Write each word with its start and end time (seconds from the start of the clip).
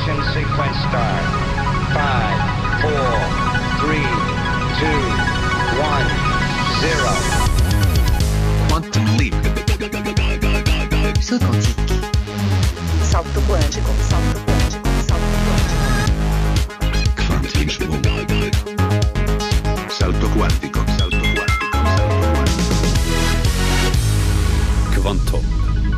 Ignition 0.00 0.24
sequence 0.32 0.78
start. 0.88 1.24
Five, 1.92 2.40
four, 2.80 3.12
three, 3.80 4.08
two, 4.80 5.02
one, 5.76 6.08
zero. 6.80 7.12
Quantum 8.68 9.04
leap. 9.18 9.34
Salto 11.20 11.50
quântico. 11.52 11.92
Salto 13.02 13.40
quântico. 13.40 13.90
Salto 14.08 14.38
quântico. 14.46 14.88
Salto 15.06 15.38
quântico. 15.44 15.90
Salto 17.28 17.48
quantico. 18.08 18.68
Salto 19.90 20.26
quantico. 20.34 20.80
Salto 20.98 21.26
quantico. 21.34 21.60
Kvantum, 24.94 25.44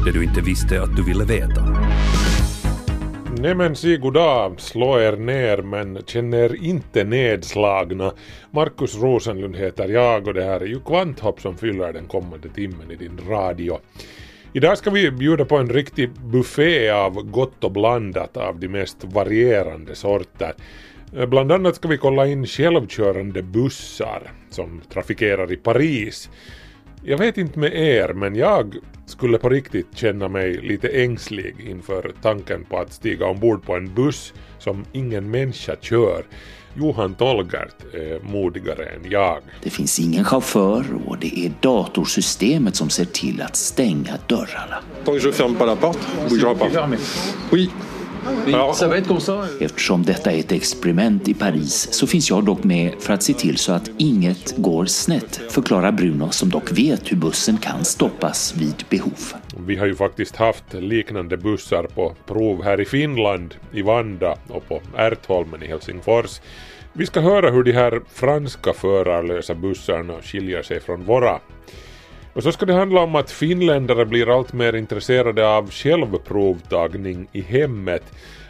det 0.04 0.12
du 0.12 0.24
inte 0.24 0.40
visste 0.40 0.82
att 0.82 0.96
du 0.96 1.02
ville 1.02 1.24
veta. 1.24 1.71
Nej 3.42 3.54
men 3.54 3.76
si 3.76 3.96
goddag, 3.96 4.60
slå 4.60 5.00
er 5.02 5.16
ner 5.18 5.64
men 5.66 5.96
känn 6.06 6.34
er 6.34 6.52
inte 6.54 7.02
nedslagna. 7.04 8.12
Markus 8.50 8.94
Rosenlund 9.02 9.56
heter 9.56 9.88
jag 9.88 10.28
och 10.28 10.34
det 10.34 10.44
här 10.44 10.60
är 10.60 10.66
ju 10.66 10.80
Kvanthopp 10.80 11.40
som 11.40 11.56
fyller 11.56 11.92
den 11.92 12.06
kommande 12.06 12.48
timmen 12.48 12.90
i 12.90 12.96
din 12.96 13.18
radio. 13.28 13.78
Idag 14.52 14.78
ska 14.78 14.90
vi 14.90 15.10
bjuda 15.10 15.44
på 15.44 15.56
en 15.56 15.68
riktig 15.68 16.10
buffé 16.10 16.90
av 16.90 17.22
gott 17.22 17.64
och 17.64 17.72
blandat 17.72 18.36
av 18.36 18.60
de 18.60 18.68
mest 18.68 19.04
varierande 19.04 19.94
sorter. 19.94 20.54
Bland 21.26 21.52
annat 21.52 21.76
ska 21.76 21.88
vi 21.88 21.98
kolla 21.98 22.26
in 22.26 22.46
självkörande 22.46 23.42
bussar 23.42 24.22
som 24.50 24.82
trafikerar 24.92 25.52
i 25.52 25.56
Paris. 25.56 26.30
Jag 27.04 27.18
vet 27.18 27.38
inte 27.38 27.58
med 27.58 27.74
er, 27.74 28.12
men 28.12 28.34
jag 28.34 28.76
skulle 29.12 29.38
på 29.38 29.48
riktigt 29.48 29.86
känna 29.94 30.28
mig 30.28 30.60
lite 30.62 30.88
ängslig 30.88 31.54
inför 31.60 32.12
tanken 32.22 32.64
på 32.64 32.78
att 32.78 32.92
stiga 32.92 33.26
ombord 33.26 33.62
på 33.62 33.76
en 33.76 33.94
buss 33.94 34.32
som 34.58 34.84
ingen 34.92 35.30
människa 35.30 35.76
kör. 35.80 36.24
Johan 36.74 37.14
Tolgert 37.14 37.94
är 37.94 38.20
modigare 38.32 38.84
än 38.84 39.10
jag. 39.10 39.38
Det 39.62 39.70
finns 39.70 40.00
ingen 40.00 40.24
chaufför 40.24 40.84
och 41.06 41.18
det 41.18 41.46
är 41.46 41.52
datorsystemet 41.60 42.76
som 42.76 42.90
ser 42.90 43.04
till 43.04 43.42
att 43.42 43.56
stänga 43.56 44.18
dörrarna. 44.26 44.82
Tant 45.04 45.20
que 45.20 45.28
je 45.28 45.32
ferme 45.32 45.58
pas 45.58 45.66
la 45.66 45.76
porte, 45.76 45.98
bougera 46.28 46.54
pas. 46.54 46.72
Oui. 47.52 47.68
Ça 47.68 47.86
va 47.86 47.91
ça. 49.20 49.48
Eftersom 49.60 50.02
detta 50.02 50.32
är 50.32 50.38
ett 50.38 50.52
experiment 50.52 51.28
i 51.28 51.34
Paris 51.34 51.88
så 51.92 52.06
finns 52.06 52.30
jag 52.30 52.44
dock 52.44 52.64
med 52.64 52.92
för 53.00 53.12
att 53.12 53.22
se 53.22 53.32
till 53.32 53.56
så 53.56 53.72
att 53.72 53.90
inget 53.98 54.56
går 54.56 54.86
snett, 54.86 55.40
förklarar 55.50 55.92
Bruno 55.92 56.30
som 56.30 56.50
dock 56.50 56.72
vet 56.72 57.12
hur 57.12 57.16
bussen 57.16 57.58
kan 57.58 57.84
stoppas 57.84 58.54
vid 58.56 58.84
behov. 58.90 59.32
Vi 59.66 59.76
har 59.76 59.86
ju 59.86 59.94
faktiskt 59.94 60.36
haft 60.36 60.74
liknande 60.74 61.36
bussar 61.36 61.82
på 61.82 62.14
prov 62.26 62.64
här 62.64 62.80
i 62.80 62.84
Finland, 62.84 63.54
i 63.72 63.82
Vanda 63.82 64.36
och 64.48 64.68
på 64.68 64.80
Ärtholmen 64.96 65.62
i 65.62 65.66
Helsingfors. 65.66 66.40
Vi 66.92 67.06
ska 67.06 67.20
höra 67.20 67.50
hur 67.50 67.62
de 67.62 67.72
här 67.72 68.00
franska 68.12 68.72
förarlösa 68.72 69.54
bussarna 69.54 70.14
skiljer 70.22 70.62
sig 70.62 70.80
från 70.80 71.04
våra. 71.04 71.40
Och 72.34 72.42
så 72.42 72.52
ska 72.52 72.66
det 72.66 72.72
handla 72.72 73.00
om 73.00 73.14
att 73.14 73.30
finländare 73.30 74.06
blir 74.06 74.36
allt 74.36 74.52
mer 74.52 74.72
intresserade 74.72 75.48
av 75.48 75.70
självprovtagning 75.70 77.28
i 77.32 77.40
hemmet. 77.40 78.02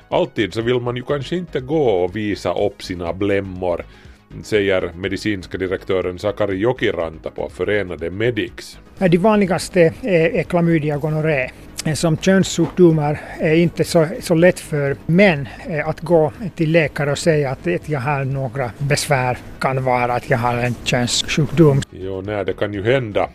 Alltid 0.09 0.55
så 0.55 0.63
vill 0.63 0.81
man 0.81 0.97
ju 0.97 1.03
kanske 1.03 1.37
inte 1.37 1.61
gå 1.61 1.83
och 1.83 2.17
visa 2.17 2.53
upp 2.55 2.83
sina 2.83 3.13
blämmor, 3.13 3.85
säger 4.43 4.93
medicinska 4.97 5.59
direktören 5.59 6.19
Sakari 6.19 6.57
Jokiranta 6.57 7.31
på 7.31 7.49
Förenade 7.49 8.11
Medics. 8.11 8.79
De 8.99 9.19
vanligaste 9.19 9.93
är, 10.03 10.43
klamydia 10.43 10.97
och 10.97 11.03
gonorré. 11.03 11.51
Som 11.95 12.17
könssjukdomar 12.17 13.21
är 13.39 13.55
inte 13.55 13.85
så, 13.85 14.07
så 14.21 14.35
lätt 14.35 14.61
för 14.61 14.97
män 15.07 15.49
eh, 15.69 15.89
att 15.89 16.01
gå 16.01 16.33
till 16.57 16.73
läkare 16.73 17.11
och 17.11 17.19
säga 17.19 17.51
att 17.51 17.67
att 17.67 17.89
jag 17.89 18.01
har 18.01 18.25
några 18.25 18.71
besvär. 18.79 19.39
kan 19.59 19.85
vara 19.85 20.15
att 20.15 20.31
jag 20.31 20.39
har 20.39 20.57
en 20.57 20.75
könssjukdom. 20.85 21.83
Jo, 21.91 22.21
nej, 22.21 22.45
det 22.45 22.53
kan 22.53 22.75
ju 22.75 22.83
hända. 22.83 23.29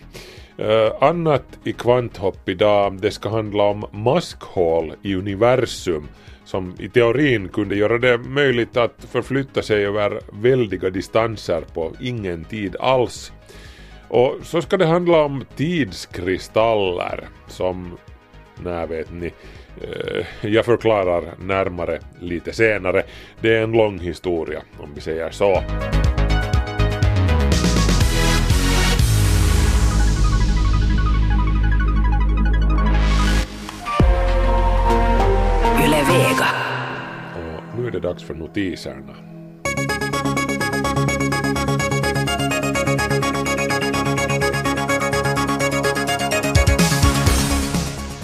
Eh, 0.58 0.92
annat 1.00 1.60
i 1.64 1.74
kvanthopp 1.74 2.50
idag, 2.50 3.02
det 3.02 3.12
ska 3.12 3.30
handla 3.30 3.64
om 3.64 3.86
maskhål 3.92 4.94
i 5.02 5.16
universum 5.16 6.08
som 6.46 6.76
i 6.80 6.90
teorin 6.90 7.50
kunde 7.50 7.76
göra 7.76 7.98
det 7.98 8.18
möjligt 8.18 8.78
att 8.78 9.06
förflytta 9.12 9.62
sig 9.62 9.86
över 9.86 10.20
väldiga 10.42 10.90
distanser 10.90 11.62
på 11.74 11.94
ingen 12.02 12.44
tid 12.44 12.76
alls. 12.80 13.32
Och 14.08 14.36
så 14.44 14.62
ska 14.62 14.78
det 14.78 14.86
handla 14.86 15.24
om 15.24 15.46
tidskristaller 15.56 17.28
som, 17.48 17.98
när 18.64 18.88
vet 18.88 19.12
ni, 19.12 19.34
eh, 19.82 20.26
jag 20.42 20.66
förklarar 20.66 21.24
närmare 21.40 22.00
lite 22.20 22.54
senare. 22.54 23.04
Det 23.40 23.56
är 23.56 23.64
en 23.64 23.72
lång 23.72 24.00
historia 24.00 24.62
om 24.78 24.90
vi 24.96 25.02
säger 25.02 25.32
så. 25.32 25.64
Nu 37.88 37.98
är 37.98 38.02
det 38.02 38.08
dags 38.08 38.24
för 38.24 38.34
notiserna. 38.34 39.16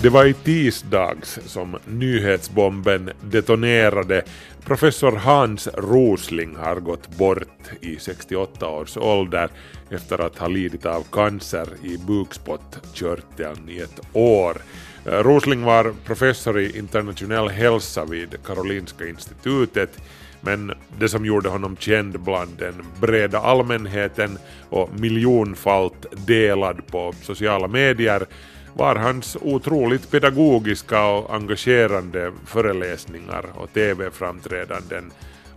Det 0.02 0.10
var 0.10 0.26
i 0.26 0.34
tisdags 0.34 1.40
som 1.46 1.78
nyhetsbomben 1.86 3.12
detonerade. 3.22 4.24
Professor 4.66 5.12
Hans 5.12 5.68
Rosling 5.74 6.56
har 6.56 6.76
gått 6.76 7.18
bort 7.18 7.72
i 7.82 7.96
68 8.00 8.68
års 8.68 8.98
ålder 8.98 9.50
efter 9.90 10.26
att 10.26 10.38
ha 10.38 10.48
lidit 10.48 10.86
av 10.86 11.04
cancer 11.12 11.68
i 11.84 11.98
bukspottkörteln 11.98 13.70
i 13.70 13.80
ett 13.80 14.00
år. 14.14 14.58
Eh, 15.06 15.24
Rosling 15.24 15.64
var 15.64 15.94
professor 16.06 16.60
i 16.60 16.78
internationell 16.78 17.50
hälsa 17.50 18.06
vid 18.06 18.36
Karolinska 18.46 19.08
institutet 19.08 19.98
men 20.42 20.74
det 21.00 21.10
som 21.10 21.26
gjorde 21.26 21.50
honom 21.50 21.78
känd 21.78 22.20
bland 22.20 22.58
den 22.58 22.86
breda 23.02 23.40
allmänheten 23.40 24.38
och 24.70 25.00
miljonfalt 25.00 26.06
delad 26.28 26.88
på 26.88 27.14
sociala 27.22 27.68
medier 27.68 28.26
var 28.74 28.96
hans 28.96 29.38
otroligt 29.42 30.12
pedagogiska 30.12 31.06
och 31.06 31.36
engagerande 31.36 32.32
föreläsningar 32.46 33.46
och 33.56 33.74
TV-framträdanden 33.74 35.12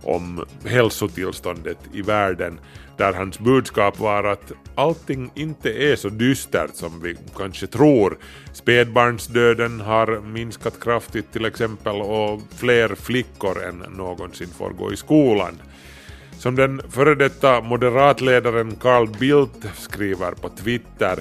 om 0.07 0.45
hälsotillståndet 0.65 1.77
i 1.93 2.01
världen 2.01 2.59
där 2.97 3.13
hans 3.13 3.39
budskap 3.39 3.99
var 3.99 4.23
att 4.23 4.51
allting 4.75 5.31
inte 5.35 5.69
är 5.69 5.95
så 5.95 6.09
dystert 6.09 6.75
som 6.75 7.01
vi 7.01 7.15
kanske 7.37 7.67
tror. 7.67 8.17
Spädbarnsdöden 8.53 9.81
har 9.81 10.21
minskat 10.21 10.79
kraftigt 10.83 11.33
till 11.33 11.45
exempel 11.45 11.95
och 11.95 12.41
fler 12.55 12.95
flickor 12.95 13.63
än 13.63 13.77
någonsin 13.97 14.49
får 14.57 14.69
gå 14.69 14.93
i 14.93 14.97
skolan. 14.97 15.53
Som 16.37 16.55
den 16.55 16.81
före 16.89 17.15
detta 17.15 17.61
moderatledaren 17.61 18.75
Carl 18.75 19.07
Bildt 19.19 19.69
skriver 19.75 20.31
på 20.31 20.49
Twitter 20.49 21.19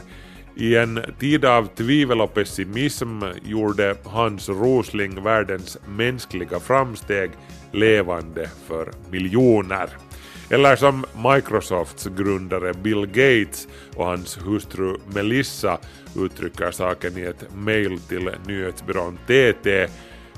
i 0.56 0.76
en 0.76 1.00
tid 1.18 1.44
av 1.44 1.66
tvivel 1.66 2.20
och 2.20 2.34
pessimism 2.34 3.22
gjorde 3.44 3.96
Hans 4.04 4.48
Rosling 4.48 5.22
världens 5.22 5.78
mänskliga 5.88 6.60
framsteg 6.60 7.30
levande 7.76 8.50
för 8.66 8.92
miljoner. 9.10 9.88
Eller 10.50 10.76
som 10.76 11.04
Microsofts 11.34 12.06
grundare 12.06 12.74
Bill 12.74 13.06
Gates 13.06 13.68
och 13.94 14.06
hans 14.06 14.38
hustru 14.46 14.96
Melissa 15.14 15.78
uttrycker 16.16 16.70
saken 16.70 17.18
i 17.18 17.22
ett 17.22 17.54
mail 17.54 18.00
till 18.00 18.30
nyhetsbyrån 18.46 19.18
TT. 19.26 19.86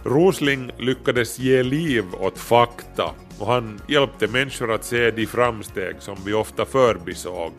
Rosling 0.04 0.70
lyckades 0.78 1.38
ge 1.38 1.62
liv 1.62 2.04
åt 2.20 2.38
fakta 2.38 3.10
och 3.38 3.46
han 3.46 3.80
hjälpte 3.88 4.26
människor 4.26 4.72
att 4.72 4.84
se 4.84 5.10
de 5.10 5.26
framsteg 5.26 5.96
som 5.98 6.16
vi 6.24 6.32
ofta 6.32 6.64
förbisåg. 6.64 7.52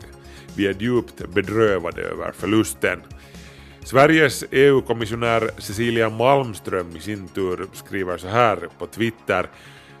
Vi 0.56 0.66
är 0.66 0.74
djupt 0.78 1.28
bedrövade 1.34 2.02
över 2.02 2.32
förlusten. 2.32 3.02
Sveriges 3.90 4.44
EU-kommissionär 4.50 5.50
Cecilia 5.58 6.10
Malmström 6.10 6.96
i 6.96 7.00
sin 7.00 7.28
tur 7.28 7.66
skriver 7.72 8.16
så 8.16 8.28
här 8.28 8.68
på 8.78 8.86
Twitter. 8.86 9.46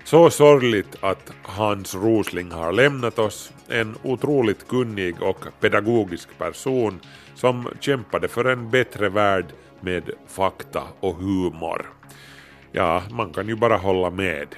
Så 0.04 0.30
sorgligt 0.30 0.96
att 1.00 1.32
Hans 1.42 1.94
Rosling 1.94 2.52
har 2.52 2.72
lämnat 2.72 3.18
oss, 3.18 3.52
en 3.68 3.94
otroligt 4.02 4.68
kunnig 4.68 5.22
och 5.22 5.44
pedagogisk 5.60 6.38
person 6.38 7.00
som 7.34 7.68
kämpade 7.80 8.28
för 8.28 8.44
en 8.44 8.70
bättre 8.70 9.08
värld 9.08 9.46
med 9.80 10.10
fakta 10.28 10.82
och 11.00 11.16
humor. 11.16 11.86
Ja, 12.72 13.02
man 13.10 13.32
kan 13.32 13.48
ju 13.48 13.56
bara 13.56 13.76
hålla 13.76 14.10
med. 14.10 14.48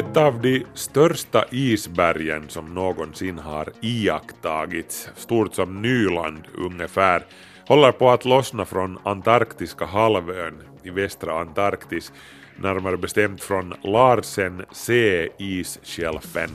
Ett 0.00 0.16
av 0.16 0.40
de 0.40 0.64
största 0.74 1.44
isbergen 1.50 2.48
som 2.48 2.74
någonsin 2.74 3.38
har 3.38 3.72
iakttagits, 3.80 5.08
stort 5.16 5.54
som 5.54 5.82
Nyland 5.82 6.42
ungefär, 6.54 7.24
håller 7.66 7.92
på 7.92 8.10
att 8.10 8.24
lossna 8.24 8.64
från 8.64 8.98
Antarktiska 9.02 9.84
halvön 9.84 10.62
i 10.82 10.90
västra 10.90 11.40
Antarktis, 11.40 12.12
närmare 12.56 12.96
bestämt 12.96 13.42
från 13.42 13.74
Larsen 13.82 14.64
C-isskälfen. 14.72 16.50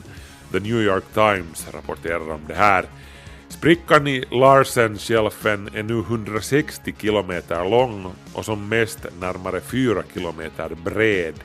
The 0.52 0.60
New 0.60 0.82
York 0.82 1.14
Times 1.14 1.68
rapporterar 1.74 2.32
om 2.32 2.42
det 2.48 2.56
här. 2.56 2.86
Sprickan 3.50 4.08
i 4.08 4.26
Larsen-skälfen 4.32 5.70
är 5.74 5.84
nu 5.84 6.00
160 6.00 6.96
kilometer 7.02 7.70
lång 7.70 8.12
och 8.34 8.46
som 8.46 8.70
mest 8.70 9.00
närmare 9.20 9.62
4 9.62 10.04
kilometer 10.14 10.70
bred. 10.84 11.36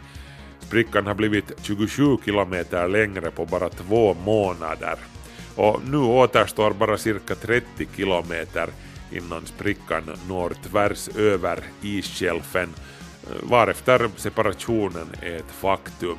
Sprickan 0.70 1.06
har 1.06 1.14
blivit 1.14 1.52
27 1.62 2.16
kilometer 2.24 2.88
längre 2.88 3.30
på 3.30 3.46
bara 3.46 3.68
två 3.68 4.14
månader. 4.14 4.98
Och 5.56 5.80
nu 5.90 5.96
återstår 5.96 6.70
bara 6.70 6.98
cirka 6.98 7.34
30 7.34 7.88
kilometer 7.96 8.68
innan 9.12 9.46
sprickan 9.46 10.02
når 10.28 10.52
tvärs 10.70 11.08
över 11.08 11.58
isskälfen, 11.82 12.68
eh, 13.22 13.50
varefter 13.50 14.10
separationen 14.16 15.06
är 15.22 15.36
ett 15.36 15.50
faktum. 15.60 16.18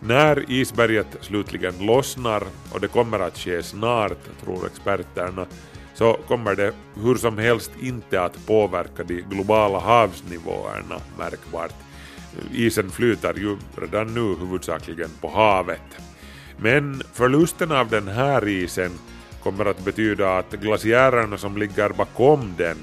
När 0.00 0.50
isberget 0.50 1.16
slutligen 1.20 1.86
lossnar, 1.86 2.42
och 2.72 2.80
det 2.80 2.88
kommer 2.88 3.18
att 3.20 3.38
ske 3.38 3.62
snart, 3.62 4.42
tror 4.44 4.66
experterna, 4.66 5.46
så 5.94 6.18
kommer 6.28 6.54
det 6.54 6.72
hur 6.94 7.14
som 7.14 7.38
helst 7.38 7.70
inte 7.80 8.22
att 8.22 8.46
påverka 8.46 9.04
de 9.04 9.20
globala 9.20 9.78
havsnivåerna 9.78 11.00
märkbart. 11.18 11.87
Isen 12.52 12.90
flyter 12.90 13.34
ju 13.34 13.56
redan 13.76 14.14
nu 14.14 14.34
huvudsakligen 14.40 15.10
på 15.20 15.28
havet. 15.28 15.98
Men 16.56 17.02
förlusten 17.12 17.72
av 17.72 17.88
den 17.88 18.08
här 18.08 18.48
isen 18.48 18.90
kommer 19.42 19.64
att 19.64 19.84
betyda 19.84 20.38
att 20.38 20.52
glaciärerna 20.52 21.38
som 21.38 21.56
ligger 21.56 21.90
bakom 21.90 22.54
den 22.56 22.76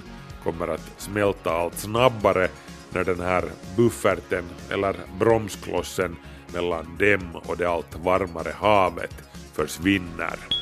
kommer 0.43 0.67
att 0.67 0.91
smälta 0.97 1.51
allt 1.51 1.77
snabbare 1.77 2.47
när 2.89 3.03
den 3.03 3.19
här 3.19 3.43
bufferten 3.77 4.45
eller 4.69 4.95
bromsklossen 5.19 6.15
mellan 6.53 6.97
dem 6.97 7.35
och 7.45 7.57
det 7.57 7.69
allt 7.69 7.95
varmare 7.95 8.53
havet 8.59 9.15
försvinner. 9.53 10.54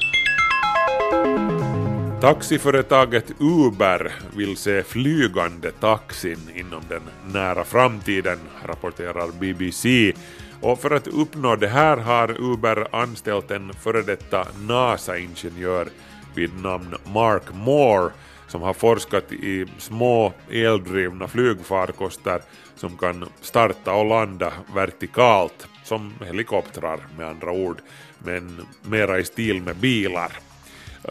Taxiföretaget 2.24 3.32
Uber 3.40 4.12
vill 4.36 4.58
se 4.58 4.84
flygande 4.84 5.72
taxin 5.72 6.50
inom 6.56 6.82
den 6.90 7.02
nära 7.34 7.64
framtiden, 7.64 8.40
rapporterar 8.66 9.32
BBC. 9.40 10.14
Och 10.62 10.80
för 10.80 10.92
att 10.92 11.08
uppnå 11.08 11.56
det 11.56 11.68
här 11.68 11.98
har 11.98 12.42
Uber 12.42 12.96
anställt 12.96 13.52
en 13.52 13.74
före 13.74 14.02
detta 14.02 14.48
NASA-ingenjör 14.68 15.88
vid 16.36 16.62
namn 16.62 16.96
Mark 17.14 17.44
Moore 17.54 18.12
som 18.48 18.62
har 18.62 18.74
forskat 18.74 19.32
i 19.32 19.66
små 19.78 20.34
eldrivna 20.52 21.28
flygfarkoster 21.28 22.42
som 22.76 22.98
kan 22.98 23.26
starta 23.42 23.94
och 23.94 24.06
landa 24.06 24.54
vertikalt, 24.76 25.68
som 25.84 26.14
helikoptrar 26.26 27.00
med 27.18 27.28
andra 27.28 27.52
ord, 27.52 27.78
men 28.20 28.66
mera 28.82 29.20
i 29.20 29.26
stil 29.26 29.62
med 29.62 29.76
bilar. 29.76 30.32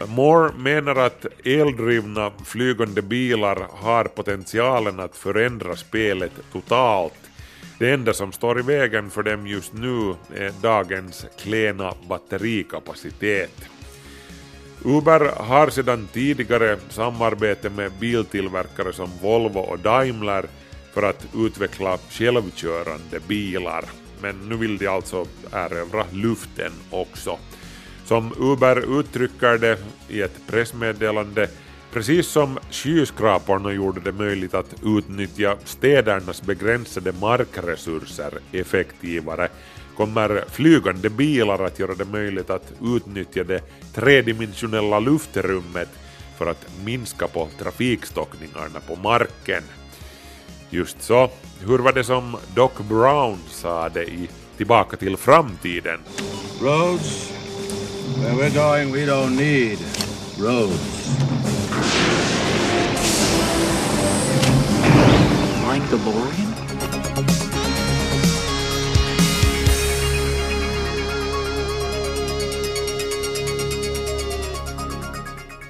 Moore 0.07 0.53
menar 0.57 0.95
att 0.95 1.25
eldrivna 1.45 2.31
flygande 2.45 3.01
bilar 3.01 3.67
har 3.71 4.05
potentialen 4.05 4.99
att 4.99 5.17
förändra 5.17 5.75
spelet 5.75 6.31
totalt. 6.51 7.19
Det 7.79 7.91
enda 7.91 8.13
som 8.13 8.31
står 8.31 8.59
i 8.59 8.61
vägen 8.61 9.09
för 9.09 9.23
dem 9.23 9.47
just 9.47 9.73
nu 9.73 10.15
är 10.35 10.61
dagens 10.61 11.25
klena 11.39 11.93
batterikapacitet. 12.09 13.69
Uber 14.85 15.19
har 15.35 15.69
sedan 15.69 16.07
tidigare 16.13 16.77
samarbete 16.89 17.69
med 17.69 17.91
biltillverkare 17.99 18.93
som 18.93 19.09
Volvo 19.21 19.59
och 19.59 19.79
Daimler 19.79 20.45
för 20.93 21.03
att 21.03 21.25
utveckla 21.35 21.97
självkörande 22.09 23.19
bilar, 23.27 23.85
men 24.21 24.49
nu 24.49 24.55
vill 24.55 24.77
de 24.77 24.87
alltså 24.87 25.25
erövra 25.51 26.05
luften 26.11 26.71
också. 26.89 27.37
Som 28.05 28.33
Uber 28.39 28.99
uttrycker 28.99 29.57
det 29.57 29.77
i 30.07 30.21
ett 30.21 30.47
pressmeddelande, 30.47 31.47
precis 31.91 32.27
som 32.27 32.59
skyskraporna 32.71 33.71
gjorde 33.71 34.01
det 34.01 34.11
möjligt 34.11 34.53
att 34.53 34.75
utnyttja 34.83 35.57
städernas 35.63 36.41
begränsade 36.41 37.11
markresurser 37.11 38.33
effektivare, 38.51 39.49
kommer 39.97 40.43
flygande 40.49 41.09
bilar 41.09 41.63
att 41.63 41.79
göra 41.79 41.95
det 41.95 42.05
möjligt 42.05 42.49
att 42.49 42.73
utnyttja 42.83 43.43
det 43.43 43.61
tredimensionella 43.93 44.99
luftrummet 44.99 45.89
för 46.37 46.45
att 46.45 46.67
minska 46.85 47.27
på 47.27 47.49
trafikstockningarna 47.59 48.79
på 48.87 48.95
marken. 48.95 49.63
Just 50.69 51.03
så, 51.03 51.29
hur 51.59 51.79
var 51.79 51.93
det 51.93 52.03
som 52.03 52.37
Doc 52.55 52.71
Brown 52.89 53.37
sa 53.49 53.89
det 53.89 54.03
i 54.03 54.29
Tillbaka 54.57 54.97
till 54.97 55.17
framtiden? 55.17 55.99
Roads? 56.61 57.32
Where 58.03 58.35
we're 58.35 58.53
going, 58.53 58.91
we 58.91 59.05
don't 59.05 59.37
need 59.37 59.79
roads. 60.37 61.07
Like 65.67 65.83
DeLorean? 65.89 66.53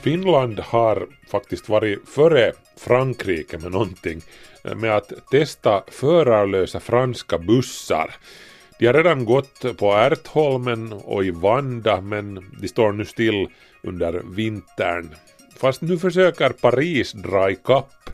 Finland 0.01 0.59
har 0.59 1.07
faktiskt 1.27 1.69
varit 1.69 2.09
före 2.09 2.51
Frankrike 2.77 3.57
med 3.57 3.71
någonting 3.71 4.21
med 4.75 4.97
att 4.97 5.29
testa 5.31 5.83
förarlösa 5.87 6.79
franska 6.79 7.37
bussar. 7.37 8.15
De 8.79 8.85
har 8.85 8.93
redan 8.93 9.25
gått 9.25 9.77
på 9.77 9.93
Ärtholmen 9.93 10.93
och 10.93 11.25
i 11.25 11.31
Vanda 11.31 12.01
men 12.01 12.45
de 12.61 12.67
står 12.67 12.91
nu 12.91 13.05
still 13.05 13.47
under 13.83 14.21
vintern. 14.35 15.09
Fast 15.55 15.81
nu 15.81 15.97
försöker 15.97 16.49
Paris 16.49 17.11
dra 17.11 17.51
ikapp. 17.51 18.09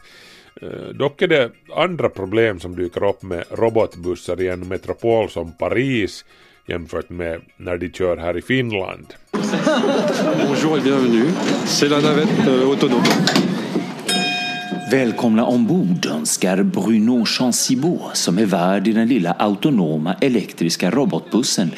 Eh, 0.61 0.89
dock 0.93 1.21
är 1.21 1.27
det 1.27 1.51
andra 1.75 2.09
problem 2.09 2.59
som 2.59 2.75
dyker 2.75 3.03
upp 3.03 3.21
med 3.23 3.43
robotbussar 3.49 4.41
i 4.41 4.47
en 4.47 4.67
metropol 4.67 5.29
som 5.29 5.51
Paris 5.51 6.25
jämfört 6.67 7.09
med 7.09 7.41
när 7.57 7.77
de 7.77 7.89
kör 7.89 8.17
här 8.17 8.37
i 8.37 8.41
Finland. 8.41 9.05
Bonjour 10.47 10.77
et 10.77 10.83
bienvenue. 10.83 11.31
C'est 11.65 11.89
la 11.89 12.01
navette 12.01 12.47
euh, 12.47 12.69
autonome. 12.69 13.48
Välkomna 14.91 15.45
ombord 15.45 16.05
önskar 16.05 16.63
Bruno 16.63 17.25
Chancibot 17.25 18.17
som 18.17 18.37
är 18.37 18.45
värd 18.45 18.87
i 18.87 18.91
den 18.91 19.07
lilla 19.07 19.31
autonoma 19.31 20.13
elektriska 20.21 20.91
robotbussen 20.91 21.71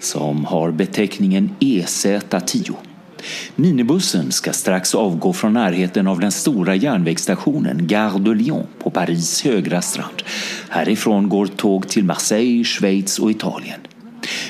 som 0.00 0.44
har 0.44 0.70
beteckningen 0.70 1.50
EZ10. 1.60 2.74
Minibussen 3.54 4.32
ska 4.32 4.52
strax 4.52 4.94
avgå 4.94 5.32
från 5.32 5.52
närheten 5.52 6.06
av 6.06 6.20
den 6.20 6.32
stora 6.32 6.74
järnvägsstationen 6.74 7.86
Gare 7.86 8.18
de 8.18 8.34
Lyon 8.34 8.66
på 8.78 8.90
Paris 8.90 9.44
högra 9.44 9.82
strand. 9.82 10.22
Härifrån 10.68 11.28
går 11.28 11.46
tåg 11.46 11.88
till 11.88 12.04
Marseille, 12.04 12.64
Schweiz 12.64 13.18
och 13.18 13.30
Italien. 13.30 13.80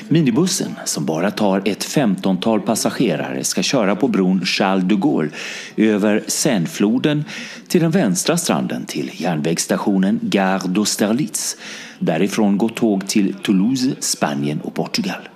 Minibussen, 0.07 0.75
som 0.85 1.05
bara 1.05 1.31
tar 1.31 1.61
ett 1.65 1.83
femtontal 1.83 2.61
passagerare, 2.61 3.43
ska 3.43 3.61
köra 3.61 3.95
på 3.95 4.07
bron 4.07 4.45
Charles 4.45 4.83
de 4.83 4.95
Gaulle 4.95 5.29
över 5.77 6.23
Seinefloden 6.27 7.25
till 7.67 7.81
den 7.81 7.91
vänstra 7.91 8.37
stranden 8.37 8.85
till 8.85 9.11
järnvägsstationen 9.13 10.19
Gare 10.23 10.59
d'Austerlitz. 10.59 11.57
Därifrån 11.99 12.57
går 12.57 12.69
tåg 12.69 13.07
till 13.07 13.33
Toulouse, 13.33 13.95
Spanien 13.99 14.61
och 14.61 14.73
Portugal. 14.73 15.29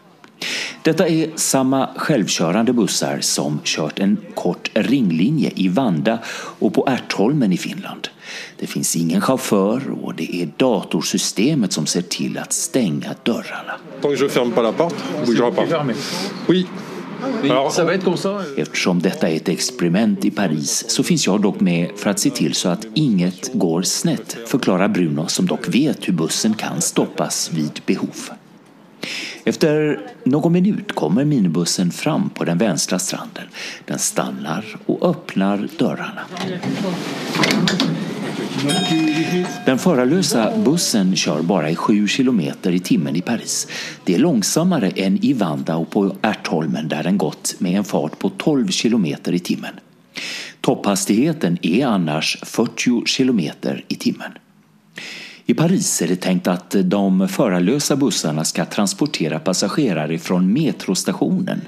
Detta 0.82 1.08
är 1.08 1.30
samma 1.36 1.90
självkörande 1.96 2.74
bussar 2.74 3.18
som 3.22 3.60
kört 3.64 4.00
en 4.00 4.18
kort 4.36 4.72
ringlinje 4.74 5.52
i 5.56 5.68
Vanda 5.68 6.20
och 6.60 6.74
på 6.74 6.88
Ärtholmen 6.88 7.54
i 7.54 7.58
Finland. 7.58 8.08
Det 8.60 8.68
finns 8.68 8.96
ingen 8.96 9.22
chaufför 9.22 9.82
och 10.02 10.16
det 10.16 10.36
är 10.36 10.50
datorsystemet 10.58 11.74
som 11.74 11.86
ser 11.86 12.02
till 12.02 12.38
att 12.38 12.54
stänga 12.54 13.16
dörrarna. 13.24 13.74
Tant 14.02 14.18
que 14.18 14.24
je 14.24 14.30
ferme 14.30 14.52
pas 14.52 14.64
la 14.64 14.72
porte, 14.72 14.96
il 15.20 15.26
bougera 15.26 15.52
pas. 15.52 15.70
Oui. 16.48 16.68
Alors, 17.44 18.42
Eftersom 18.58 19.02
detta 19.02 19.30
är 19.30 19.36
ett 19.36 19.50
experiment 19.50 20.26
i 20.26 20.32
Paris 20.32 20.86
så 20.88 21.04
finns 21.04 21.26
jag 21.28 21.42
dock 21.42 21.60
med 21.60 21.92
för 21.96 22.10
att 22.10 22.20
se 22.20 22.30
till 22.30 22.54
så 22.54 22.70
att 22.70 22.86
inget 22.94 23.54
går 23.54 23.82
snett, 23.82 24.38
förklarar 24.48 24.88
Bruno 24.88 25.28
som 25.28 25.46
dock 25.46 25.68
vet 25.68 26.08
hur 26.08 26.14
bussen 26.14 26.54
kan 26.54 26.82
stoppas 26.82 27.52
vid 27.54 27.82
behov. 27.86 28.30
Efter 29.44 30.00
någon 30.24 30.52
minut 30.52 30.96
kommer 30.96 31.26
minibussen 31.26 31.92
fram 31.92 32.30
på 32.30 32.44
den 32.44 32.58
vänstra 32.58 33.00
stranden. 33.00 33.44
Den 33.86 34.00
stannar 34.00 34.66
och 34.86 35.10
öppnar 35.10 35.68
dörrarna. 35.78 36.22
Den 39.66 39.80
förarlösa 39.80 40.58
bussen 40.58 41.16
kör 41.16 41.42
bara 41.42 41.70
i 41.70 41.76
7 41.76 42.08
kilometer 42.08 42.72
i 42.72 42.80
timmen 42.80 43.16
i 43.16 43.22
Paris. 43.22 43.68
Det 44.04 44.16
är 44.16 44.20
långsammare 44.20 44.90
än 44.90 45.26
i 45.26 45.34
Vanda 45.34 45.76
och 45.76 45.90
på 45.90 46.16
Ärtholmen 46.22 46.88
där 46.88 47.04
den 47.04 47.18
gått 47.18 47.56
med 47.58 47.78
en 47.78 47.84
fart 47.84 48.20
på 48.20 48.30
12 48.30 48.68
kilometer 48.68 49.34
i 49.34 49.40
timmen. 49.40 49.74
Topphastigheten 50.62 51.58
är 51.62 51.86
annars 51.86 52.38
40 52.42 53.06
kilometer 53.06 53.86
i 53.88 53.96
timmen. 53.96 54.32
I 55.46 55.54
Paris 55.54 56.02
är 56.02 56.08
det 56.08 56.16
tänkt 56.16 56.48
att 56.48 56.76
de 56.84 57.28
förarlösa 57.28 57.96
bussarna 57.96 58.44
ska 58.46 58.66
transportera 58.66 59.40
passagerare 59.40 60.18
från 60.18 60.54
metrostationen 60.54 61.62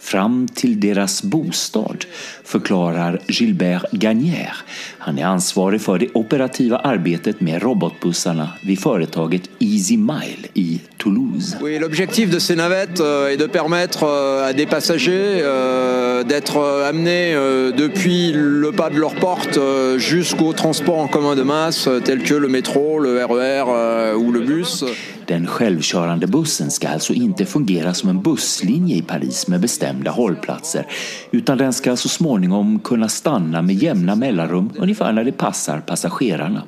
fram 0.00 0.48
till 0.54 0.80
deras 0.80 1.22
bostad, 1.22 2.04
förklarar 2.44 3.20
Gilbert 3.28 3.90
Gagnier. 3.92 4.56
Han 4.98 5.18
är 5.18 5.24
ansvarig 5.24 5.80
för 5.80 5.98
det 5.98 6.08
operativa 6.14 6.78
arbetet 6.78 7.40
med 7.40 7.62
robotbussarna 7.62 8.48
vid 8.66 8.80
företaget 8.80 9.42
Easy 9.58 9.96
Mile 9.96 10.48
i 10.54 10.80
Toulouse. 10.96 11.56
Oui, 11.60 11.78
l'objectif 11.78 12.30
de 12.30 12.38
ces 12.38 12.56
navettes 12.56 13.00
euh, 13.00 13.32
est 13.32 13.36
de 13.36 13.46
permettre 13.46 14.04
euh, 14.04 14.48
à 14.48 14.52
des 14.52 14.66
passagers 14.66 15.40
euh, 15.42 16.22
d'être 16.22 16.58
amenés 16.88 17.34
depuis 17.76 18.32
le 18.34 18.72
pas 18.72 18.90
de 18.90 18.98
leur 18.98 19.14
porte 19.14 19.58
jusqu'au 19.96 20.52
transport 20.52 20.98
en 20.98 21.08
commun 21.08 21.34
de 21.34 21.42
masse 21.42 21.88
tel 22.04 22.22
que 22.22 22.34
le 22.34 22.48
métro, 22.48 22.98
le 22.98 23.21
RER 23.26 24.08
eh, 24.08 24.16
ou 24.16 24.32
le 24.32 24.46
bus. 24.46 24.84
Den 25.26 25.46
självkörande 25.46 26.26
bussen 26.26 26.70
ska 26.70 26.88
alltså 26.88 27.12
inte 27.12 27.46
fungera 27.46 27.94
som 27.94 28.08
en 28.08 28.22
busslinje 28.22 28.96
i 28.96 29.02
Paris 29.02 29.48
med 29.48 29.60
bestämda 29.60 30.10
hållplatser 30.10 30.86
utan 31.30 31.58
den 31.58 31.72
ska 31.72 31.96
så 31.96 32.08
småningom 32.08 32.78
kunna 32.78 33.08
stanna 33.08 33.62
med 33.62 33.74
jämna 33.74 34.14
mellanrum 34.14 34.70
ungefär 34.76 35.12
när 35.12 35.24
det 35.24 35.32
passar 35.32 35.80
passagerarna. 35.80 36.62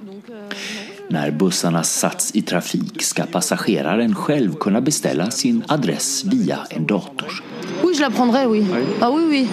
När 1.08 1.30
bussarna 1.30 1.82
satts 1.82 2.34
i 2.34 2.42
trafik 2.42 3.02
ska 3.02 3.22
passageraren 3.22 4.14
själv 4.14 4.54
kunna 4.54 4.80
beställa 4.80 5.30
sin 5.30 5.64
adress 5.68 6.24
via 6.24 6.58
en 6.70 6.86
dator. 6.86 7.42
Oui, 7.94 7.98
je 7.98 8.02
la 8.02 8.10
prendrais, 8.10 8.44
oui. 8.46 8.64
Ah 9.00 9.10
oui, 9.10 9.22
oui. 9.28 9.46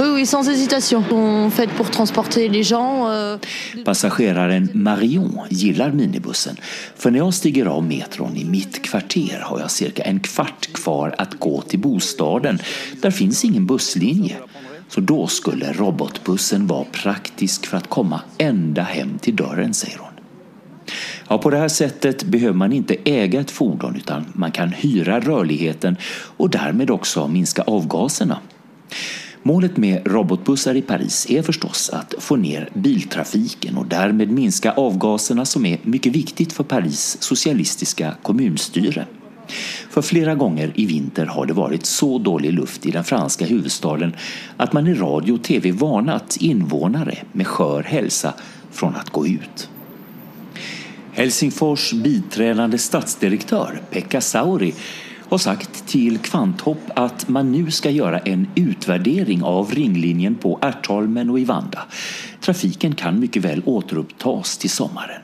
Oui, 0.00 0.06
oui, 0.14 0.26
sans 0.26 0.48
hésitation. 0.48 1.04
Sont 1.08 1.48
faites 1.50 1.70
pour 1.70 1.88
transporter 1.90 2.48
les 2.48 2.64
gens. 2.64 3.08
euh, 3.08 3.38
Passageraren 3.84 4.68
Marion 4.74 5.30
gillar 5.50 5.92
minibussen 5.92 6.56
för 6.96 7.10
när 7.10 7.18
jag 7.18 7.34
stiger 7.34 7.66
av 7.66 7.82
metron 7.84 8.36
i 8.36 8.44
mitt 8.44 8.82
kvarter 8.82 9.40
har 9.42 9.60
jag 9.60 9.70
cirka 9.70 10.02
en 10.02 10.20
kvart 10.20 10.72
kvar 10.72 11.14
att 11.18 11.38
gå 11.38 11.62
till 11.62 11.78
bostaden. 11.78 12.58
Där 13.02 13.10
finns 13.10 13.44
ingen 13.44 13.66
busslinje. 13.66 14.36
Så 14.88 15.00
då 15.00 15.26
skulle 15.26 15.72
robotbussen 15.72 16.66
vara 16.66 16.84
praktisk 16.84 17.66
för 17.66 17.76
att 17.76 17.88
komma 17.88 18.20
ända 18.38 18.82
hem 18.82 19.18
till 19.18 19.36
dörren, 19.36 19.74
säger 19.74 19.98
hon. 19.98 20.13
Ja, 21.28 21.38
på 21.38 21.50
det 21.50 21.56
här 21.56 21.68
sättet 21.68 22.24
behöver 22.24 22.54
man 22.54 22.72
inte 22.72 22.96
äga 23.04 23.40
ett 23.40 23.50
fordon 23.50 23.96
utan 23.96 24.24
man 24.32 24.52
kan 24.52 24.68
hyra 24.68 25.20
rörligheten 25.20 25.96
och 26.36 26.50
därmed 26.50 26.90
också 26.90 27.28
minska 27.28 27.62
avgaserna. 27.62 28.38
Målet 29.42 29.76
med 29.76 30.06
robotbussar 30.06 30.74
i 30.74 30.82
Paris 30.82 31.26
är 31.30 31.42
förstås 31.42 31.90
att 31.90 32.14
få 32.18 32.36
ner 32.36 32.68
biltrafiken 32.74 33.76
och 33.76 33.86
därmed 33.86 34.30
minska 34.30 34.72
avgaserna 34.72 35.44
som 35.44 35.66
är 35.66 35.78
mycket 35.82 36.12
viktigt 36.12 36.52
för 36.52 36.64
Paris 36.64 37.16
socialistiska 37.20 38.14
kommunstyre. 38.22 39.06
För 39.90 40.02
flera 40.02 40.34
gånger 40.34 40.72
i 40.74 40.86
vinter 40.86 41.26
har 41.26 41.46
det 41.46 41.52
varit 41.52 41.86
så 41.86 42.18
dålig 42.18 42.52
luft 42.52 42.86
i 42.86 42.90
den 42.90 43.04
franska 43.04 43.44
huvudstaden 43.44 44.16
att 44.56 44.72
man 44.72 44.86
i 44.86 44.94
radio 44.94 45.32
och 45.32 45.42
tv 45.42 45.70
varnat 45.70 46.36
invånare 46.40 47.18
med 47.32 47.46
skör 47.46 47.82
hälsa 47.82 48.34
från 48.70 48.94
att 48.94 49.10
gå 49.10 49.26
ut. 49.26 49.68
Helsingfors 51.16 51.92
biträdande 51.92 52.78
stadsdirektör 52.78 53.80
Pekka 53.90 54.20
Sauri 54.20 54.74
har 55.28 55.38
sagt 55.38 55.86
till 55.88 56.18
Kvanthopp 56.18 56.90
att 56.96 57.28
man 57.28 57.52
nu 57.52 57.70
ska 57.70 57.90
göra 57.90 58.18
en 58.18 58.48
utvärdering 58.54 59.42
av 59.42 59.70
ringlinjen 59.74 60.34
på 60.34 60.58
Ärtholmen 60.62 61.30
och 61.30 61.38
i 61.38 61.44
Vanda. 61.44 61.82
Trafiken 62.40 62.94
kan 62.94 63.20
mycket 63.20 63.44
väl 63.44 63.62
återupptas 63.64 64.58
till 64.58 64.70
sommaren. 64.70 65.20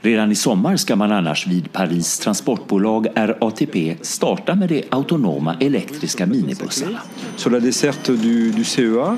Redan 0.00 0.32
i 0.32 0.34
sommar 0.34 0.76
ska 0.76 0.96
man 0.96 1.12
annars 1.12 1.46
vid 1.46 1.72
Paris 1.72 2.18
transportbolag 2.18 3.06
RATP 3.14 3.96
starta 4.00 4.54
med 4.54 4.68
de 4.68 4.84
autonoma 4.90 5.56
elektriska 5.60 6.26
minibussarna. 6.26 6.98
Sur 7.36 7.50
la 7.50 7.60
desserte 7.60 8.12
du, 8.12 8.50
du 8.50 8.64
CEA. 8.64 9.16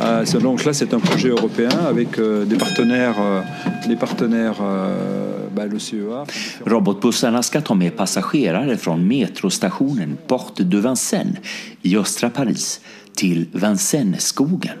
Euh, 0.00 0.40
donc 0.40 0.64
là, 0.64 0.72
c'est 0.72 0.94
un 0.94 1.00
projet 1.00 1.28
européen 1.28 1.70
avec 1.88 2.18
euh, 2.18 2.44
des 2.44 2.56
partenaires, 2.56 3.16
euh, 3.20 3.42
des 3.88 3.96
partenaires 3.96 4.60
euh, 4.60 5.78
CEA. 5.78 6.24
Robotbussarna 6.64 7.42
ska 7.42 7.60
ta 7.60 7.74
med 7.74 7.96
passagerare 7.96 8.76
från 8.76 9.08
metrostationen 9.08 10.18
Porte 10.26 10.64
de 10.64 10.80
Vincennes 10.80 11.36
i 11.82 11.96
östra 11.96 12.30
Paris 12.30 12.80
till 13.14 13.46
Vincennes-skogen. 13.52 14.78